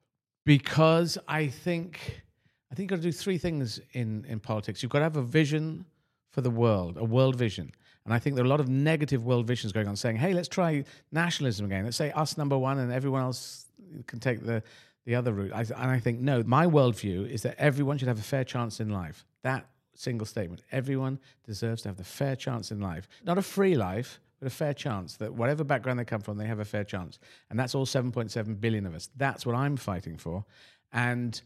[0.49, 2.23] because I think
[2.71, 4.81] I think you've got to do three things in in politics.
[4.81, 5.85] You've got to have a vision
[6.31, 7.71] for the world, a world vision.
[8.09, 10.33] And I think there are a lot of negative world visions going on, saying, "Hey,
[10.33, 11.85] let's try nationalism again.
[11.85, 13.67] Let's say us number one, and everyone else
[14.07, 14.63] can take the
[15.05, 18.17] the other route." I, and I think no, my worldview is that everyone should have
[18.17, 19.27] a fair chance in life.
[19.43, 23.75] That single statement: everyone deserves to have the fair chance in life, not a free
[23.75, 26.83] life, but a fair chance that whatever background they come from, they have a fair
[26.83, 27.19] chance.
[27.51, 29.09] And that's all 7.7 billion of us.
[29.17, 30.45] That's what I'm fighting for.
[30.91, 31.39] And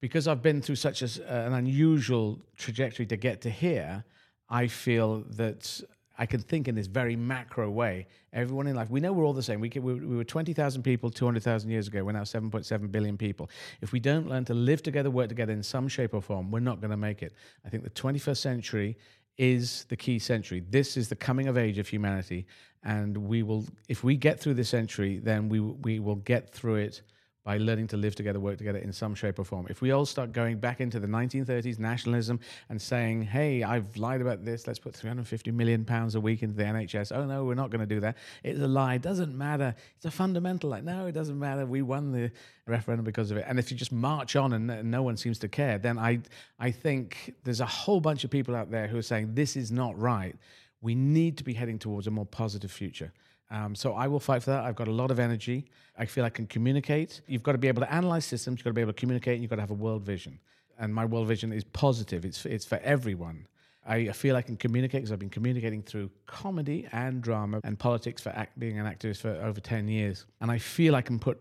[0.00, 4.04] because I've been through such a an unusual trajectory to get to here,
[4.48, 5.80] I feel that
[6.16, 8.06] I can think in this very macro way.
[8.32, 9.60] Everyone in life, we know we're all the same.
[9.60, 12.04] We, can, we, we were 20,000 people 200,000 years ago.
[12.04, 13.50] We're now 7.7 billion people.
[13.80, 16.60] If we don't learn to live together, work together in some shape or form, we're
[16.60, 17.32] not going to make it.
[17.66, 18.96] I think the 21st century
[19.38, 20.62] is the key century.
[20.70, 22.46] This is the coming of age of humanity,
[22.84, 26.76] and we will, if we get through this century, then we we will get through
[26.76, 27.02] it
[27.44, 29.66] by learning to live together, work together in some shape or form.
[29.68, 34.22] If we all start going back into the 1930s nationalism and saying, "Hey, I've lied
[34.22, 34.66] about this.
[34.66, 37.86] Let's put 350 million pounds a week into the NHS." Oh no, we're not going
[37.86, 38.16] to do that.
[38.42, 38.94] It's a lie.
[38.94, 39.74] It doesn't matter.
[39.96, 40.70] It's a fundamental.
[40.70, 41.66] Like, no, it doesn't matter.
[41.66, 42.30] We won the
[42.66, 43.44] referendum because of it.
[43.46, 46.20] And if you just march on and no one seems to care, then I
[46.58, 49.70] I think there's a whole bunch of people out there who are saying this is
[49.70, 50.34] not right.
[50.80, 53.12] We need to be heading towards a more positive future.
[53.50, 54.64] Um, so I will fight for that.
[54.64, 55.66] I've got a lot of energy.
[55.98, 57.20] I feel I can communicate.
[57.26, 58.58] You've got to be able to analyze systems.
[58.58, 59.34] You've got to be able to communicate.
[59.34, 60.40] And you've got to have a world vision.
[60.78, 62.24] And my world vision is positive.
[62.24, 63.46] It's it's for everyone.
[63.86, 68.22] I feel I can communicate because I've been communicating through comedy and drama and politics
[68.22, 70.24] for act, being an activist for over ten years.
[70.40, 71.38] And I feel I can put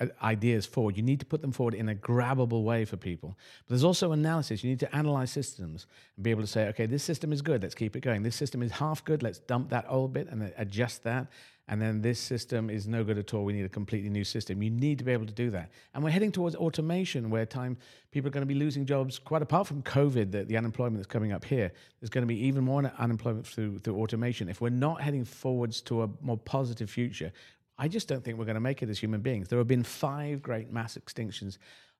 [0.00, 0.96] Uh, ideas forward.
[0.96, 3.36] You need to put them forward in a grabbable way for people.
[3.66, 4.62] But there's also analysis.
[4.62, 7.62] You need to analyze systems and be able to say, okay, this system is good.
[7.62, 8.22] Let's keep it going.
[8.22, 9.24] This system is half good.
[9.24, 11.26] Let's dump that old bit and adjust that.
[11.70, 13.44] And then this system is no good at all.
[13.44, 14.62] We need a completely new system.
[14.62, 15.70] You need to be able to do that.
[15.92, 17.76] And we're heading towards automation, where time
[18.10, 19.18] people are going to be losing jobs.
[19.18, 22.46] Quite apart from COVID, the, the unemployment that's coming up here, there's going to be
[22.46, 24.48] even more unemployment through through automation.
[24.48, 27.32] If we're not heading forwards to a more positive future,
[27.78, 29.48] I just don't think we're going to make it as human beings.
[29.48, 31.58] There have been five great mass extinctions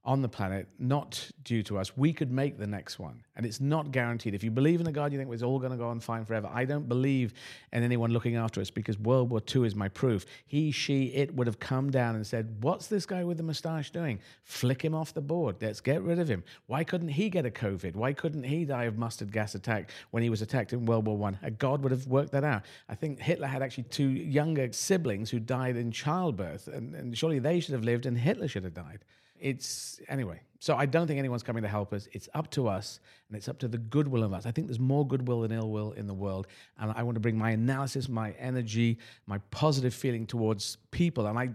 [0.08, 1.94] on the planet, not due to us.
[1.94, 4.34] We could make the next one, and it's not guaranteed.
[4.34, 6.24] If you believe in a God, you think it's all going to go on fine
[6.24, 6.48] forever.
[6.50, 7.34] I don't believe
[7.74, 10.24] in anyone looking after us because World War II is my proof.
[10.46, 13.90] He, she, it would have come down and said, What's this guy with the mustache
[13.90, 14.18] doing?
[14.44, 15.56] Flick him off the board.
[15.60, 16.42] Let's get rid of him.
[16.68, 17.94] Why couldn't he get a COVID?
[17.94, 21.18] Why couldn't he die of mustard gas attack when he was attacked in World War
[21.18, 21.38] One?
[21.42, 22.62] A God would have worked that out.
[22.88, 27.40] I think Hitler had actually two younger siblings who died in childbirth, and, and surely
[27.40, 29.04] they should have lived and Hitler should have died
[29.40, 30.40] it's anyway.
[30.60, 32.08] So I don't think anyone's coming to help us.
[32.12, 34.44] It's up to us, and it's up to the goodwill of us.
[34.44, 36.48] I think there's more goodwill than ill will in the world,
[36.78, 41.26] and I want to bring my analysis, my energy, my positive feeling towards people.
[41.26, 41.50] And I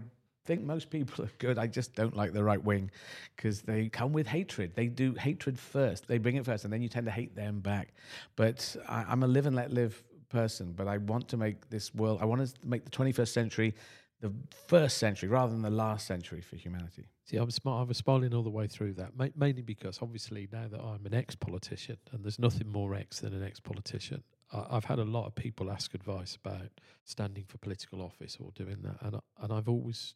[0.46, 1.58] think most people are good.
[1.58, 2.90] I just don't like the right wing
[3.36, 4.74] because they come with hatred.
[4.74, 6.08] They do hatred first.
[6.08, 7.94] They bring it first, and then you tend to hate them back.
[8.36, 10.72] But I, I'm a live and let live person.
[10.72, 12.18] But I want to make this world.
[12.20, 13.74] I want to make the 21st century
[14.20, 14.32] the
[14.68, 17.08] first century rather than the last century for humanity.
[17.24, 20.48] See, I was, I was smiling all the way through that, ma- mainly because obviously
[20.52, 24.22] now that I'm an ex-politician, and there's nothing more ex than an ex-politician,
[24.52, 26.70] I, I've had a lot of people ask advice about
[27.04, 30.14] standing for political office or doing that, and I, and I've always,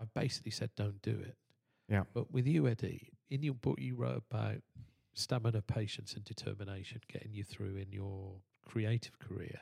[0.00, 1.36] I've basically said don't do it.
[1.88, 2.02] Yeah.
[2.12, 4.56] But with you, Eddie, in your book, you wrote about
[5.14, 9.60] stamina, patience, and determination getting you through in your creative career.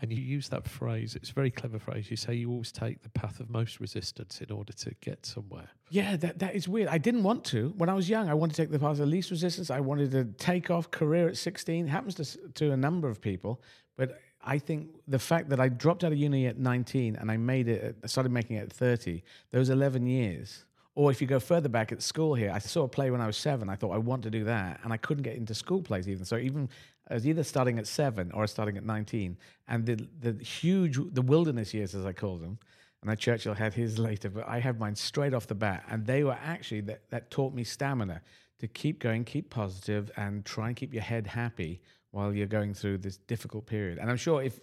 [0.00, 2.10] And you use that phrase, it's a very clever phrase.
[2.10, 5.70] You say you always take the path of most resistance in order to get somewhere.
[5.88, 6.88] Yeah, that, that is weird.
[6.88, 7.72] I didn't want to.
[7.78, 9.70] When I was young, I wanted to take the path of least resistance.
[9.70, 11.86] I wanted to take off career at 16.
[11.86, 13.62] It happens to, to a number of people.
[13.96, 17.38] But I think the fact that I dropped out of uni at 19 and I
[17.38, 20.66] made it, I started making it at 30, those 11 years.
[20.94, 23.26] Or if you go further back at school here, I saw a play when I
[23.26, 23.68] was seven.
[23.68, 26.24] I thought I want to do that, and I couldn't get into school plays even.
[26.24, 26.70] So even
[27.08, 29.36] I was either starting at seven or starting at 19.
[29.68, 32.58] And the the huge the wilderness years, as I call them,
[33.02, 36.06] and that Churchill had his later, but I had mine straight off the bat, and
[36.06, 38.22] they were actually that that taught me stamina
[38.58, 42.72] to keep going, keep positive, and try and keep your head happy while you're going
[42.72, 43.98] through this difficult period.
[43.98, 44.58] And I'm sure if,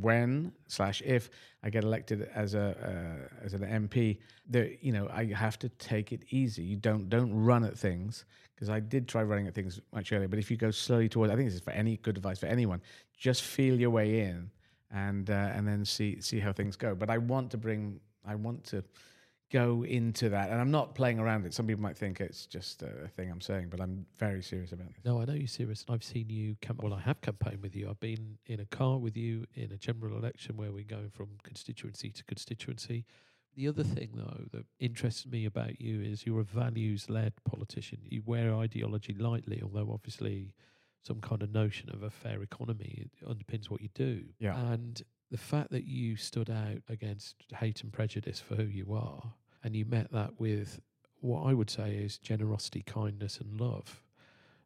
[0.00, 1.30] when slash if
[1.62, 5.68] I get elected as a uh, as an MP, there you know I have to
[5.68, 6.62] take it easy.
[6.62, 8.24] You don't don't run at things
[8.58, 10.26] because I did try running at things much earlier.
[10.26, 12.46] But if you go slowly towards, I think this is for any good advice for
[12.46, 12.82] anyone.
[13.16, 14.50] Just feel your way in,
[14.90, 16.96] and uh, and then see see how things go.
[16.96, 18.82] But I want to bring, I want to
[19.52, 20.50] go into that.
[20.50, 21.54] And I'm not playing around it.
[21.54, 24.88] Some people might think it's just a thing I'm saying, but I'm very serious about
[24.88, 24.96] this.
[25.04, 25.84] No, I know you're serious.
[25.88, 26.82] I've seen you camp.
[26.82, 27.88] Well, I have campaigned with you.
[27.88, 31.28] I've been in a car with you in a general election where we're going from
[31.44, 33.04] constituency to constituency.
[33.56, 37.98] The other thing, though, that interests me about you is you're a values led politician.
[38.04, 40.52] You wear ideology lightly, although obviously
[41.02, 44.24] some kind of notion of a fair economy underpins what you do.
[44.38, 44.56] Yeah.
[44.56, 49.34] And the fact that you stood out against hate and prejudice for who you are,
[49.64, 50.80] and you met that with
[51.20, 54.02] what I would say is generosity, kindness, and love.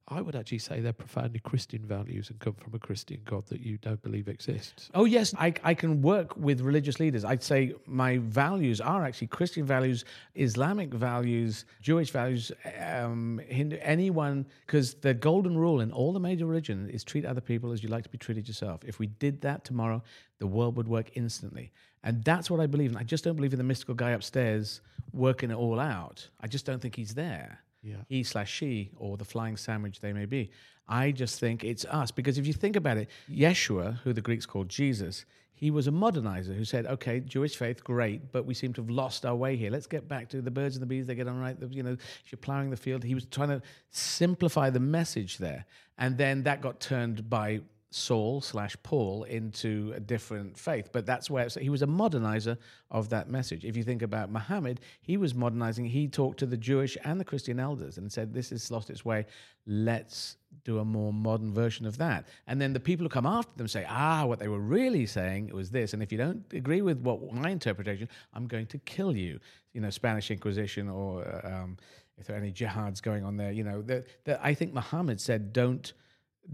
[0.08, 3.60] I would actually say they're profoundly Christian values and come from a Christian God that
[3.60, 4.90] you don't believe exists.
[4.94, 7.24] Oh, yes, I, I can work with religious leaders.
[7.24, 14.46] I'd say my values are actually Christian values, Islamic values, Jewish values, um, Hindu, anyone,
[14.66, 17.88] because the golden rule in all the major religions is treat other people as you
[17.88, 18.80] like to be treated yourself.
[18.84, 20.02] If we did that tomorrow,
[20.38, 21.72] the world would work instantly.
[22.02, 22.96] And that's what I believe in.
[22.96, 24.80] I just don't believe in the mystical guy upstairs
[25.12, 26.28] working it all out.
[26.40, 27.96] I just don't think he's there Yeah.
[28.08, 30.50] he slash she or the flying sandwich they may be.
[30.88, 34.46] I just think it's us because if you think about it, Yeshua, who the Greeks
[34.46, 38.72] called Jesus, he was a modernizer who said, "Okay, Jewish faith, great, but we seem
[38.72, 39.70] to have lost our way here.
[39.70, 41.06] Let's get back to the birds and the bees.
[41.06, 41.56] They get on right.
[41.70, 45.64] You know, if you're plowing the field, he was trying to simplify the message there,
[45.98, 47.60] and then that got turned by
[47.94, 50.90] Saul slash Paul into a different faith.
[50.92, 52.56] But that's where so he was a modernizer
[52.90, 53.64] of that message.
[53.64, 55.84] If you think about Muhammad, he was modernizing.
[55.84, 59.04] He talked to the Jewish and the Christian elders and said, "This has lost its
[59.04, 59.26] way.
[59.66, 63.56] Let's do a more modern version of that." And then the people who come after
[63.56, 66.82] them say, "Ah, what they were really saying was this." And if you don't agree
[66.82, 69.38] with what my interpretation, I'm going to kill you.
[69.72, 71.76] You know, Spanish Inquisition or um,
[72.18, 73.52] if there are any jihads going on there.
[73.52, 75.92] You know, that that I think Muhammad said, "Don't."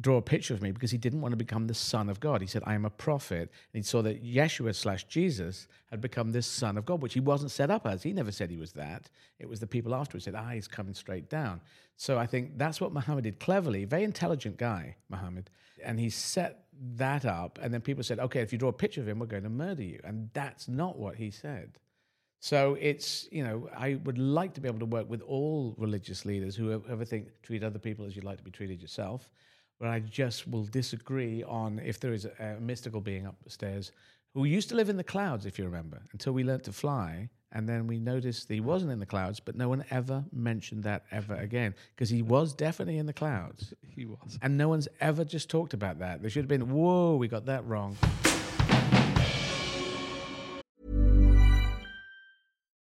[0.00, 2.40] Draw a picture of me because he didn't want to become the son of God.
[2.40, 3.50] He said, I am a prophet.
[3.72, 7.20] And he saw that Yeshua slash Jesus had become this son of God, which he
[7.20, 8.02] wasn't set up as.
[8.02, 9.08] He never said he was that.
[9.38, 11.60] It was the people afterwards said, ah, he's coming straight down.
[11.96, 13.84] So I think that's what Muhammad did cleverly.
[13.84, 15.50] Very intelligent guy, Muhammad.
[15.84, 16.64] And he set
[16.96, 17.58] that up.
[17.60, 19.50] And then people said, okay, if you draw a picture of him, we're going to
[19.50, 20.00] murder you.
[20.04, 21.78] And that's not what he said.
[22.40, 26.24] So it's, you know, I would like to be able to work with all religious
[26.24, 29.32] leaders who ever think treat other people as you'd like to be treated yourself.
[29.78, 33.92] But I just will disagree on if there is a, a mystical being upstairs
[34.34, 37.28] who used to live in the clouds, if you remember, until we learned to fly.
[37.52, 40.84] And then we noticed that he wasn't in the clouds, but no one ever mentioned
[40.84, 43.72] that ever again because he was definitely in the clouds.
[43.98, 44.38] He was.
[44.42, 46.20] And no one's ever just talked about that.
[46.20, 47.96] There should have been, whoa, we got that wrong.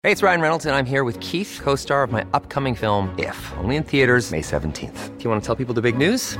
[0.02, 3.14] Hey, it's Ryan Reynolds, and I'm here with Keith, co star of my upcoming film,
[3.20, 5.16] If, only in theaters, May 17th.
[5.16, 6.40] Do you want to tell people the big news?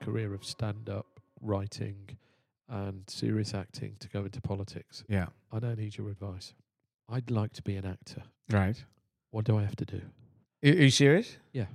[0.00, 2.16] career of stand up, writing,
[2.68, 5.04] and serious acting to go into politics.
[5.08, 5.26] Yeah.
[5.52, 6.54] I don't need your advice.
[7.08, 8.22] I'd like to be an actor.
[8.50, 8.82] Right.
[9.30, 10.00] What do I have to do?
[10.62, 11.36] Are you serious?
[11.52, 11.66] Yeah.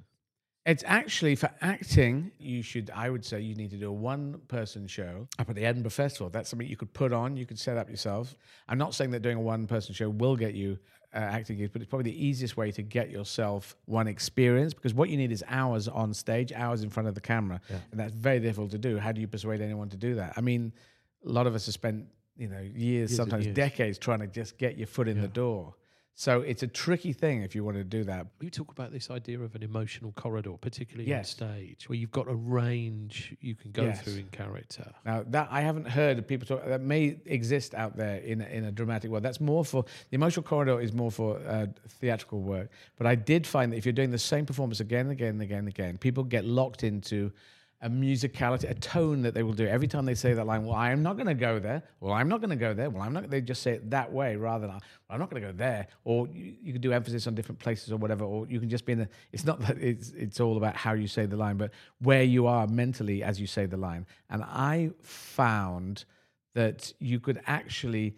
[0.66, 4.42] It's actually for acting, you should, I would say, you need to do a one
[4.48, 6.30] person show up at the Edinburgh Festival.
[6.30, 8.36] That's something you could put on, you could set up yourself.
[8.68, 10.80] I'm not saying that doing a one person show will get you
[11.16, 14.94] uh, acting gigs, but it's probably the easiest way to get yourself one experience because
[14.94, 17.62] what you need is hours on stage, hours in front of the camera.
[17.92, 18.98] And that's very difficult to do.
[19.00, 20.34] How do you persuade anyone to do that?
[20.36, 20.74] I mean,
[21.26, 22.06] a lot of us have spent,
[22.38, 23.56] you know, years, and sometimes years.
[23.56, 25.74] decades trying to just get your foot in the door.
[26.18, 28.28] So it's a tricky thing if you want to do that.
[28.40, 31.34] You talk about this idea of an emotional corridor, particularly Yes.
[31.42, 34.02] on stage, where you've got a range you can go Yes.
[34.02, 34.94] through in character.
[35.06, 38.46] Now that I haven't heard of people talk that may exist out there in a,
[38.46, 39.24] in a dramatic world.
[39.24, 42.70] That's more for the emotional corridor is more for uh, theatrical work.
[42.98, 45.42] But I did find that if you're doing the same performance again and again and
[45.42, 47.34] again and again, people get locked into
[47.82, 50.66] a musicality, a tone that they will do every time they say that line.
[50.66, 51.84] Well, I'm not going to go there.
[52.00, 52.90] Well, I'm not going to go there.
[52.90, 53.30] Well, I'm not.
[53.30, 55.88] They just say it that way rather than I'm not going to go there.
[56.04, 58.24] Or you, you could do emphasis on different places or whatever.
[58.24, 59.10] Or you can just be in the.
[59.34, 62.48] It's not that it's it's all about how you say the line, but where you
[62.48, 64.06] are mentally as you say the line.
[64.30, 66.06] And I found
[66.54, 68.16] that you could actually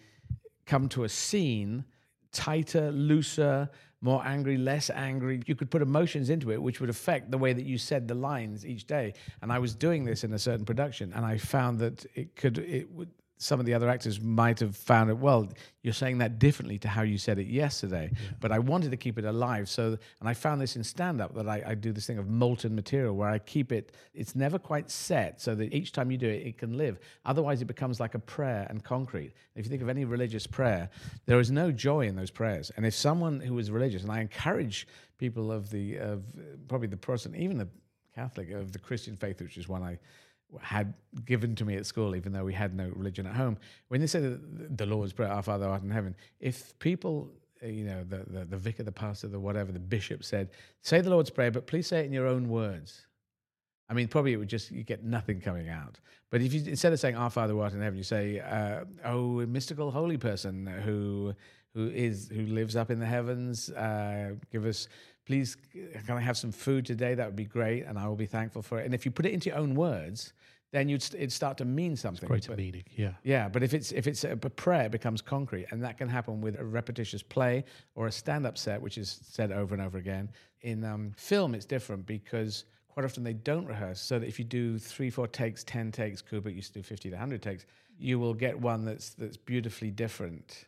[0.65, 1.83] come to a scene
[2.31, 3.69] tighter, looser,
[4.01, 5.41] more angry, less angry.
[5.45, 8.15] You could put emotions into it, which would affect the way that you said the
[8.15, 9.13] lines each day.
[9.41, 12.57] And I was doing this in a certain production, and I found that it could,
[12.59, 13.09] it would.
[13.39, 15.17] Some of the other actors might have found it.
[15.17, 15.49] Well,
[15.83, 19.19] you're saying that differently to how you said it yesterday, but I wanted to keep
[19.19, 19.69] it alive.
[19.69, 22.73] So, and I found this in stand-up that I, I do this thing of molten
[22.73, 23.91] material where I keep it.
[24.15, 26.99] It's never quite set, so that each time you do it, it can live.
[27.25, 29.33] Otherwise, it becomes like a prayer and concrete.
[29.55, 30.89] If you think of any religious prayer,
[31.27, 32.71] there is no joy in those prayers.
[32.75, 34.87] And if someone who is religious, and I encourage
[35.19, 36.23] people of the of
[36.67, 37.69] probably the Protestant, even the
[38.15, 39.99] Catholic of the Christian faith, which is one I
[40.61, 40.93] had
[41.25, 43.57] given to me at school, even though we had no religion at home.
[43.89, 47.31] When they say the, Lord's Prayer, Our Father art in heaven, if people,
[47.63, 50.49] uh, you know, the, the, the vicar, the pastor, the whatever, the bishop said,
[50.81, 53.05] say the Lord's Prayer, but please say it in your own words.
[53.89, 55.99] I mean, probably it would just you get nothing coming out.
[56.29, 58.83] But if you instead of saying "Our Father who art in heaven," you say, uh,
[59.05, 61.33] "Oh, mystical holy person who
[61.73, 64.89] who is who lives up in the heavens, uh, give us
[65.27, 65.57] please
[66.05, 67.13] can I have some food today?
[67.13, 69.25] That would be great, and I will be thankful for it." And if you put
[69.25, 70.33] it into your own words,
[70.71, 72.27] then you'd it'd start to mean something.
[72.27, 73.13] Greater But- meaning, yeah.
[73.23, 76.09] yeah, but if it's if it's a, a prayer, it becomes concrete, and that can
[76.09, 77.65] happen with a repetitious play
[77.95, 80.29] or a stand-up set, which is said over and over again.
[80.61, 83.99] In um, film, it's different because quite often they don't rehearse.
[84.01, 87.09] So that if you do three, four takes, ten takes, Kubrick used to do fifty
[87.09, 87.65] to hundred takes,
[87.99, 90.65] you will get one that's that's beautifully different,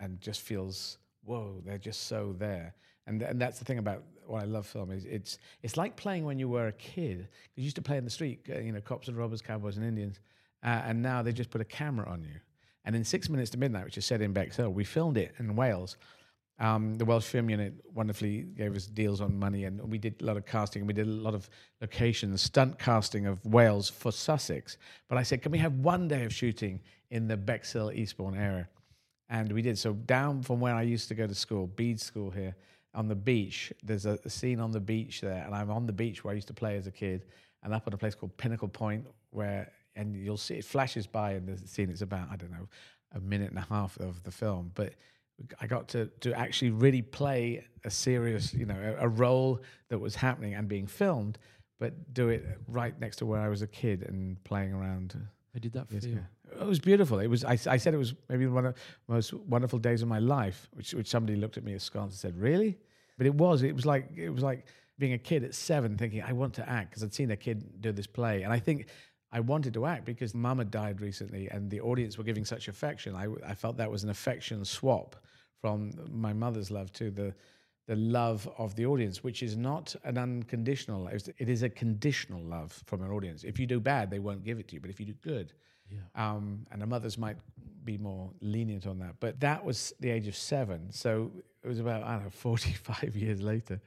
[0.00, 2.74] and just feels whoa, they're just so there.
[3.08, 6.24] And and that's the thing about what I love film is it's it's like playing
[6.24, 7.28] when you were a kid.
[7.56, 9.86] You used to play in the street, uh, you know, cops and robbers, cowboys and
[9.86, 10.20] Indians,
[10.62, 12.40] uh, and now they just put a camera on you.
[12.84, 15.56] And in Six Minutes to Midnight, which is set in Bexhill, we filmed it in
[15.56, 15.96] Wales.
[16.60, 20.24] Um, the Welsh Film Unit wonderfully gave us deals on money, and we did a
[20.24, 20.86] lot of casting.
[20.86, 21.48] We did a lot of
[21.80, 24.76] locations, stunt casting of Wales for Sussex.
[25.08, 26.80] But I said, can we have one day of shooting
[27.10, 28.68] in the Bexhill Eastbourne area?
[29.28, 29.78] And we did.
[29.78, 32.56] So down from where I used to go to school, Bede School here,
[32.94, 33.72] on the beach.
[33.82, 36.34] There's a, a scene on the beach there, and I'm on the beach where I
[36.34, 37.26] used to play as a kid,
[37.62, 41.34] and up on a place called Pinnacle Point, where and you'll see it flashes by
[41.34, 41.90] in the scene.
[41.90, 42.68] It's about I don't know
[43.12, 44.94] a minute and a half of the film, but
[45.60, 49.98] I got to to actually really play a serious, you know, a, a role that
[49.98, 51.38] was happening and being filmed,
[51.78, 55.16] but do it right next to where I was a kid and playing around.
[55.54, 56.12] I did that for years you.
[56.14, 56.22] ago.
[56.60, 57.18] It was beautiful.
[57.18, 57.44] It was.
[57.44, 60.68] I, I said it was maybe one of the most wonderful days of my life.
[60.74, 62.78] Which, which somebody looked at me askance and said, "Really?"
[63.16, 63.62] But it was.
[63.62, 64.66] It was like it was like
[64.98, 67.80] being a kid at seven, thinking I want to act because I'd seen a kid
[67.80, 68.86] do this play, and I think
[69.30, 72.68] I wanted to act because Mum had died recently, and the audience were giving such
[72.68, 73.14] affection.
[73.14, 75.16] I, I felt that was an affection swap
[75.60, 77.34] from my mother's love to the
[77.86, 81.04] the love of the audience, which is not an unconditional.
[81.04, 81.14] love.
[81.38, 83.44] It is a conditional love from an audience.
[83.44, 85.54] If you do bad, they won't give it to you, but if you do good,
[86.14, 87.36] um, and the mothers might
[87.84, 89.14] be more lenient on that.
[89.20, 90.92] But that was the age of seven.
[90.92, 91.30] So
[91.62, 93.80] it was about, I don't know, 45 years later,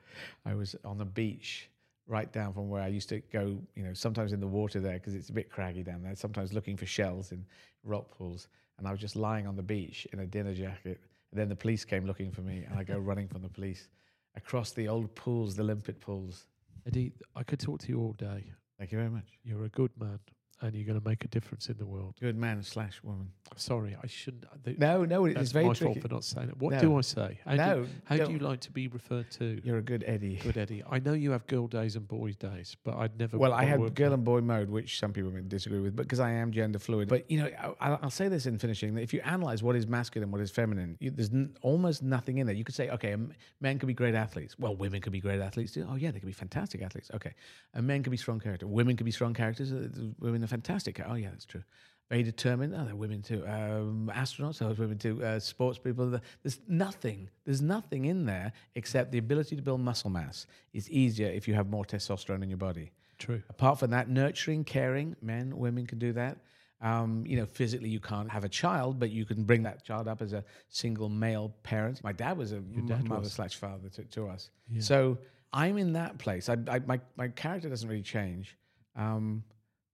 [0.45, 1.69] I was on the beach
[2.07, 4.93] right down from where I used to go, you know, sometimes in the water there
[4.93, 7.45] because it's a bit craggy down there, sometimes looking for shells in
[7.83, 8.47] rock pools.
[8.77, 10.99] And I was just lying on the beach in a dinner jacket.
[11.31, 13.87] And then the police came looking for me, and I go running from the police
[14.35, 16.47] across the old pools, the limpet pools.
[16.85, 18.43] Eddie, I could talk to you all day.
[18.77, 19.27] Thank you very much.
[19.43, 20.19] You're a good man.
[20.61, 22.15] And you're going to make a difference in the world.
[22.19, 23.31] Good man slash woman.
[23.57, 24.45] Sorry, I shouldn't.
[24.45, 25.93] uh, th- No, no, it's very my tricky.
[25.95, 26.57] fault for not saying it.
[26.57, 26.79] What No.
[26.81, 27.39] do I say?
[27.45, 28.31] How, No, do, how do don't.
[28.33, 29.59] you like to be referred to?
[29.63, 30.35] You're a good Eddie.
[30.37, 30.83] Good Eddie.
[30.89, 33.37] I know you have girl days and boys days, but I'd never.
[33.37, 34.13] Well, I had girl in.
[34.13, 37.09] and boy mode, which some people may disagree with, but because I am gender fluid.
[37.09, 39.75] But you know, I- I'll, I'll say this in finishing: that if you analyze what
[39.75, 42.55] is masculine, what is feminine, you, there's n- almost nothing in there.
[42.55, 43.15] You could say, okay,
[43.59, 44.57] men could be great athletes.
[44.57, 45.85] Well, women could be great athletes too.
[45.89, 47.11] Oh yeah, they could be fantastic athletes.
[47.15, 47.33] Okay,
[47.73, 48.65] and men could be strong character.
[48.65, 49.73] Women could be strong characters.
[49.73, 49.89] Uh,
[50.19, 51.01] Women are fantastic.
[51.05, 51.63] Oh yeah, that's true.
[52.09, 52.75] Very determined.
[52.77, 53.41] Oh, they're women too.
[53.47, 54.59] Um, astronauts.
[54.59, 55.23] Those women too.
[55.23, 56.19] Uh, sports people.
[56.43, 57.29] There's nothing.
[57.45, 61.53] There's nothing in there except the ability to build muscle mass is easier if you
[61.53, 62.91] have more testosterone in your body.
[63.17, 63.41] True.
[63.49, 66.37] Apart from that, nurturing, caring, men, women can do that.
[66.81, 70.07] Um, you know, physically you can't have a child, but you can bring that child
[70.07, 72.03] up as a single male parent.
[72.03, 73.33] My dad was a dad mother was.
[73.33, 74.49] slash father to, to us.
[74.79, 75.17] So
[75.53, 76.49] I'm in that place.
[76.49, 78.57] I, I, my, my character doesn't really change.
[78.95, 79.43] Um,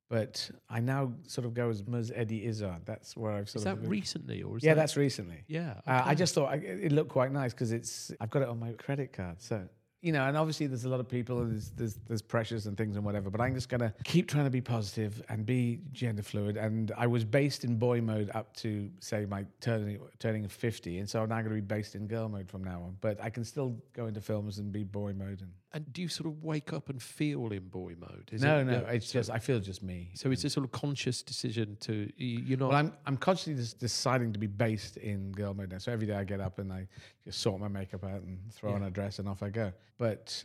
[0.09, 2.11] but I now sort of go as Ms.
[2.15, 2.85] Eddie Izzard.
[2.85, 3.81] That's where I've sort Is of.
[3.81, 5.43] that recently or is yeah, that, that's recently.
[5.47, 5.75] yeah?
[5.85, 8.59] Uh, I just thought I, it looked quite nice because it's I've got it on
[8.59, 9.41] my credit card.
[9.41, 9.67] So
[10.01, 12.77] you know, and obviously there's a lot of people and there's there's, there's pressures and
[12.77, 13.29] things and whatever.
[13.29, 16.55] But I'm just gonna keep trying to be positive and be gender fluid.
[16.55, 21.09] And I was based in boy mode up to say my turning turning 50, and
[21.09, 22.95] so I'm now going to be based in girl mode from now on.
[23.01, 25.41] But I can still go into films and be boy mode.
[25.41, 28.29] And And do you sort of wake up and feel in boy mode?
[28.31, 30.11] Is no, it, no, it's so, just I feel just me.
[30.15, 32.69] So it's a sort of conscious decision to you- you're not.
[32.69, 35.77] Well, I'm I'm consciously just deciding to be based in girl mode now.
[35.79, 36.87] So every day I get up and I
[37.25, 39.73] just sort my makeup out and throw on a dress and off I go.
[39.97, 40.43] But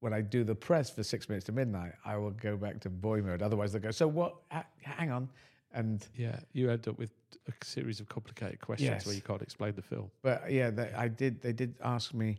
[0.00, 2.90] when I do the press for six minutes to midnight, I will go back to
[2.90, 3.42] boy mode.
[3.42, 3.90] Otherwise, they'll go.
[3.90, 4.36] So what?
[4.80, 5.28] Hang on.
[5.74, 7.10] And yeah, you end up with
[7.46, 10.10] a series of complicated questions where you can't explain the film.
[10.22, 11.40] but yeah, they, I did.
[11.42, 12.38] They did ask me,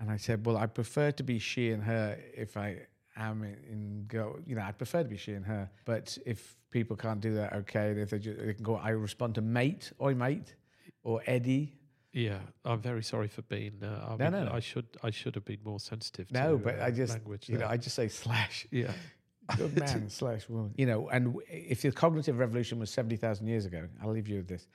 [0.00, 2.78] and I said, well, I prefer to be she and her if I
[3.16, 4.36] am in, in girl.
[4.46, 5.70] You know, I prefer to be she and her.
[5.84, 7.90] But if people can't do that, okay.
[7.92, 10.54] If they, ju- they can go, I respond to mate, oi mate,
[11.02, 11.78] or Eddie.
[12.12, 13.72] Yeah, I'm very sorry for being.
[13.82, 14.52] Uh, I, No, mean, no, no.
[14.52, 16.30] I should I should have been more sensitive.
[16.30, 17.48] No, to, but uh, I just, language.
[17.48, 17.66] you know.
[17.66, 18.66] I just say slash.
[18.70, 18.92] yeah,
[19.56, 20.72] Good man slash woman.
[20.76, 24.36] You know, and w- if the cognitive revolution was 70,000 years ago, I'll leave you
[24.36, 24.66] with this.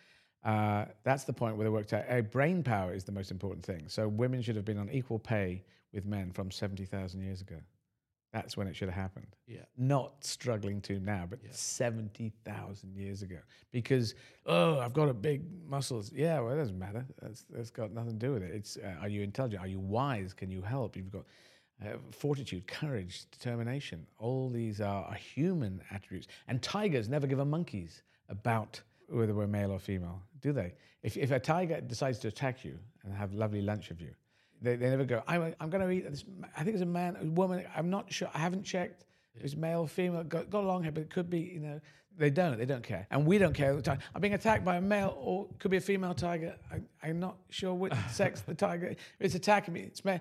[0.44, 3.66] Uh, that's the point where they worked out uh, brain power is the most important
[3.66, 3.84] thing.
[3.88, 5.64] So women should have been on equal pay
[5.94, 7.58] with men from 70,000 years ago.
[8.32, 9.36] That's when it should have happened.
[9.48, 9.62] yeah.
[9.76, 11.50] Not struggling to now, but Yeah.
[11.52, 13.40] 70,000 years ago.
[13.72, 14.14] Because,
[14.46, 16.12] oh, I've got a big muscles.
[16.14, 17.06] Yeah, well, it doesn't matter.
[17.22, 18.52] That's, that's got nothing to do with it.
[18.54, 19.62] It's uh, are you intelligent?
[19.64, 20.34] Are you wise?
[20.34, 20.96] Can you help?
[20.96, 21.26] You've got
[21.84, 24.06] uh, fortitude, courage, determination.
[24.20, 26.28] All these are, are human attributes.
[26.48, 28.80] And tigers never give a monkeys about
[29.10, 30.74] whether we're male or female, do they?
[31.04, 34.14] If, if a tiger decides to attack you and have lovely lunch with you,
[34.62, 36.26] they, they never go, I'm, I'm going to eat this.
[36.58, 37.66] I think it's a man, a woman.
[37.76, 38.30] I'm not sure.
[38.34, 39.06] I haven't checked.
[39.36, 41.80] If it's male, female, got, got long hair, but it could be, you know,
[42.18, 42.58] they don't.
[42.58, 43.08] They don't care.
[43.12, 44.00] And we don't care all the time.
[44.14, 46.56] I'm being attacked by a male or could be a female tiger.
[46.72, 49.82] I, I'm not sure which sex the tiger it's attacking me.
[49.82, 50.20] It's male.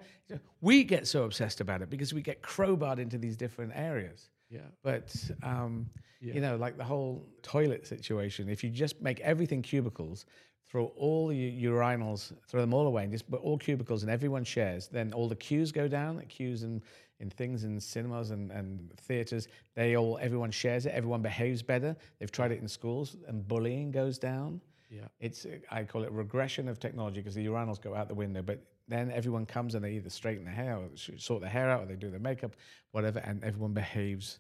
[0.61, 4.29] We get so obsessed about it because we get crowbarred into these different areas.
[4.51, 4.61] Yeah.
[4.83, 5.89] But um,
[6.21, 6.35] Yeah.
[6.35, 8.49] you know, like the whole toilet situation.
[8.49, 10.27] If you just make everything cubicles,
[10.67, 14.45] throw all the urinals, throw them all away, and just put all cubicles, and everyone
[14.45, 16.21] shares, then all the queues go down.
[16.29, 16.83] Queues in
[17.21, 20.91] in things in cinemas and, and theaters, they all everyone shares it.
[20.91, 21.97] Everyone behaves better.
[22.19, 24.61] They've tried it in schools, and bullying goes down.
[24.91, 25.09] Yeah.
[25.21, 28.63] It's I call it regression of technology because the urinals go out the window, but
[28.89, 31.87] then everyone comes and they either straighten their hair or sort their hair out or
[31.87, 32.57] they do their makeup,
[32.93, 34.39] whatever, and everyone behaves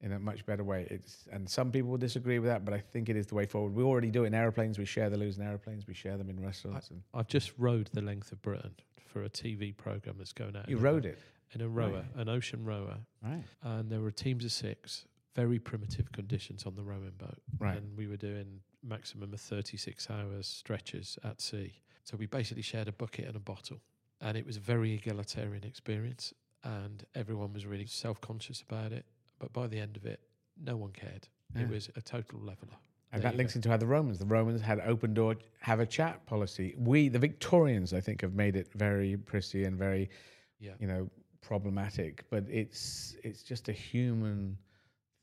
[0.00, 0.86] in a much better way.
[0.90, 3.46] It's and some people will disagree with that, but I think it is the way
[3.46, 3.74] forward.
[3.74, 4.78] We already do it in airplanes.
[4.78, 5.86] We share the loos in airplanes.
[5.86, 6.90] We share them in restaurants.
[6.90, 8.74] and I've just rode the length of Britain
[9.12, 10.68] for a TV program that's going out.
[10.68, 11.18] you rode it,
[11.52, 13.42] in a rower, an ocean rower, right?
[13.62, 15.06] and there were teams of six.
[15.34, 17.76] Very primitive conditions on the rowing boat, Right.
[17.76, 21.74] and we were doing maximum of thirty-six hours stretches at sea.
[22.04, 23.80] So we basically shared a bucket and a bottle,
[24.20, 26.32] and it was a very egalitarian experience,
[26.64, 29.04] and everyone was really self-conscious about it.
[29.38, 30.20] But by the end of it,
[30.56, 31.28] no one cared.
[31.54, 31.62] Yeah.
[31.62, 32.76] It was a total leveler.
[33.12, 33.58] And There that links go.
[33.58, 36.74] into how the Romans, the Romans had open door, have a chat policy.
[36.76, 40.10] We, the Victorians, I think, have made it very prissy and very,
[40.58, 40.74] Yeah.
[40.80, 41.08] you know,
[41.40, 42.24] problematic.
[42.28, 44.58] But it's it's just a human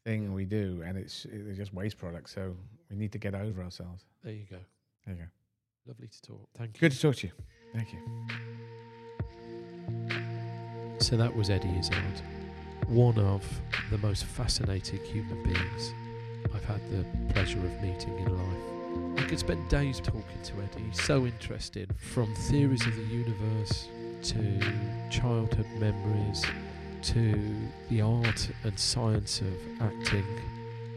[0.06, 2.34] thing we do, and it's it's just waste products.
[2.34, 2.56] So
[2.89, 4.06] we need to get over ourselves.
[4.24, 4.58] There you go.
[5.06, 5.28] There you go.
[5.88, 6.47] Lovely to talk.
[6.58, 6.80] Thank you.
[6.82, 7.34] Good to talk to you.
[7.74, 7.99] Thank you.
[10.99, 12.22] So that was Eddie Izzard,
[12.88, 13.43] one of
[13.91, 15.93] the most fascinating human beings
[16.53, 19.24] I've had the pleasure of meeting in life.
[19.24, 20.86] I could spend days talking to Eddie.
[20.89, 23.88] He's so interesting, from theories of the universe
[24.24, 24.60] to
[25.10, 26.43] childhood memories
[27.06, 27.56] to
[27.89, 30.26] the art and science of acting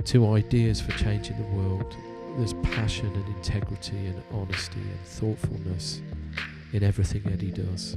[0.04, 1.96] to ideas for changing the world.
[2.38, 6.00] There's passion and integrity and honesty and thoughtfulness
[6.72, 7.96] in everything Eddie does.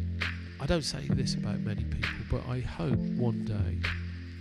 [0.60, 3.90] I don't say this about many people, but I hope one day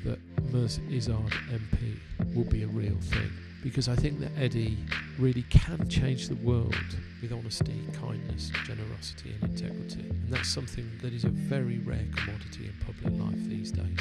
[0.05, 0.18] that
[0.53, 0.81] Ms.
[0.91, 1.99] Izzard MP
[2.35, 3.31] will be a real thing
[3.63, 4.79] because I think that Eddie
[5.19, 6.75] really can change the world
[7.21, 10.09] with honesty, kindness, generosity, and integrity.
[10.09, 13.99] And that's something that is a very rare commodity in public life these days.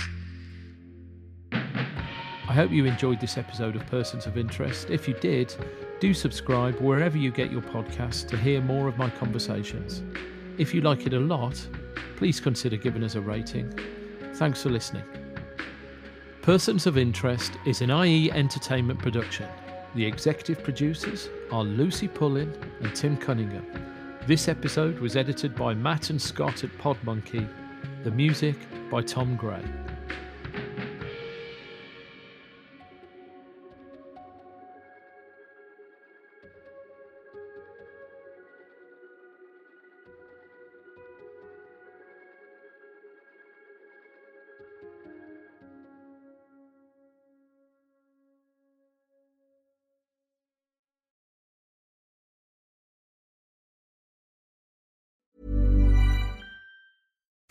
[1.51, 4.89] I hope you enjoyed this episode of Persons of Interest.
[4.89, 5.53] If you did,
[5.99, 10.01] do subscribe wherever you get your podcasts to hear more of my conversations.
[10.57, 11.63] If you like it a lot,
[12.15, 13.71] please consider giving us a rating.
[14.33, 15.18] Thanks for listening.
[16.49, 19.47] Persons of Interest is an IE entertainment production.
[19.93, 23.67] The executive producers are Lucy Pullin and Tim Cunningham.
[24.25, 27.47] This episode was edited by Matt and Scott at Podmonkey.
[28.03, 28.55] The music
[28.89, 29.63] by Tom Gray.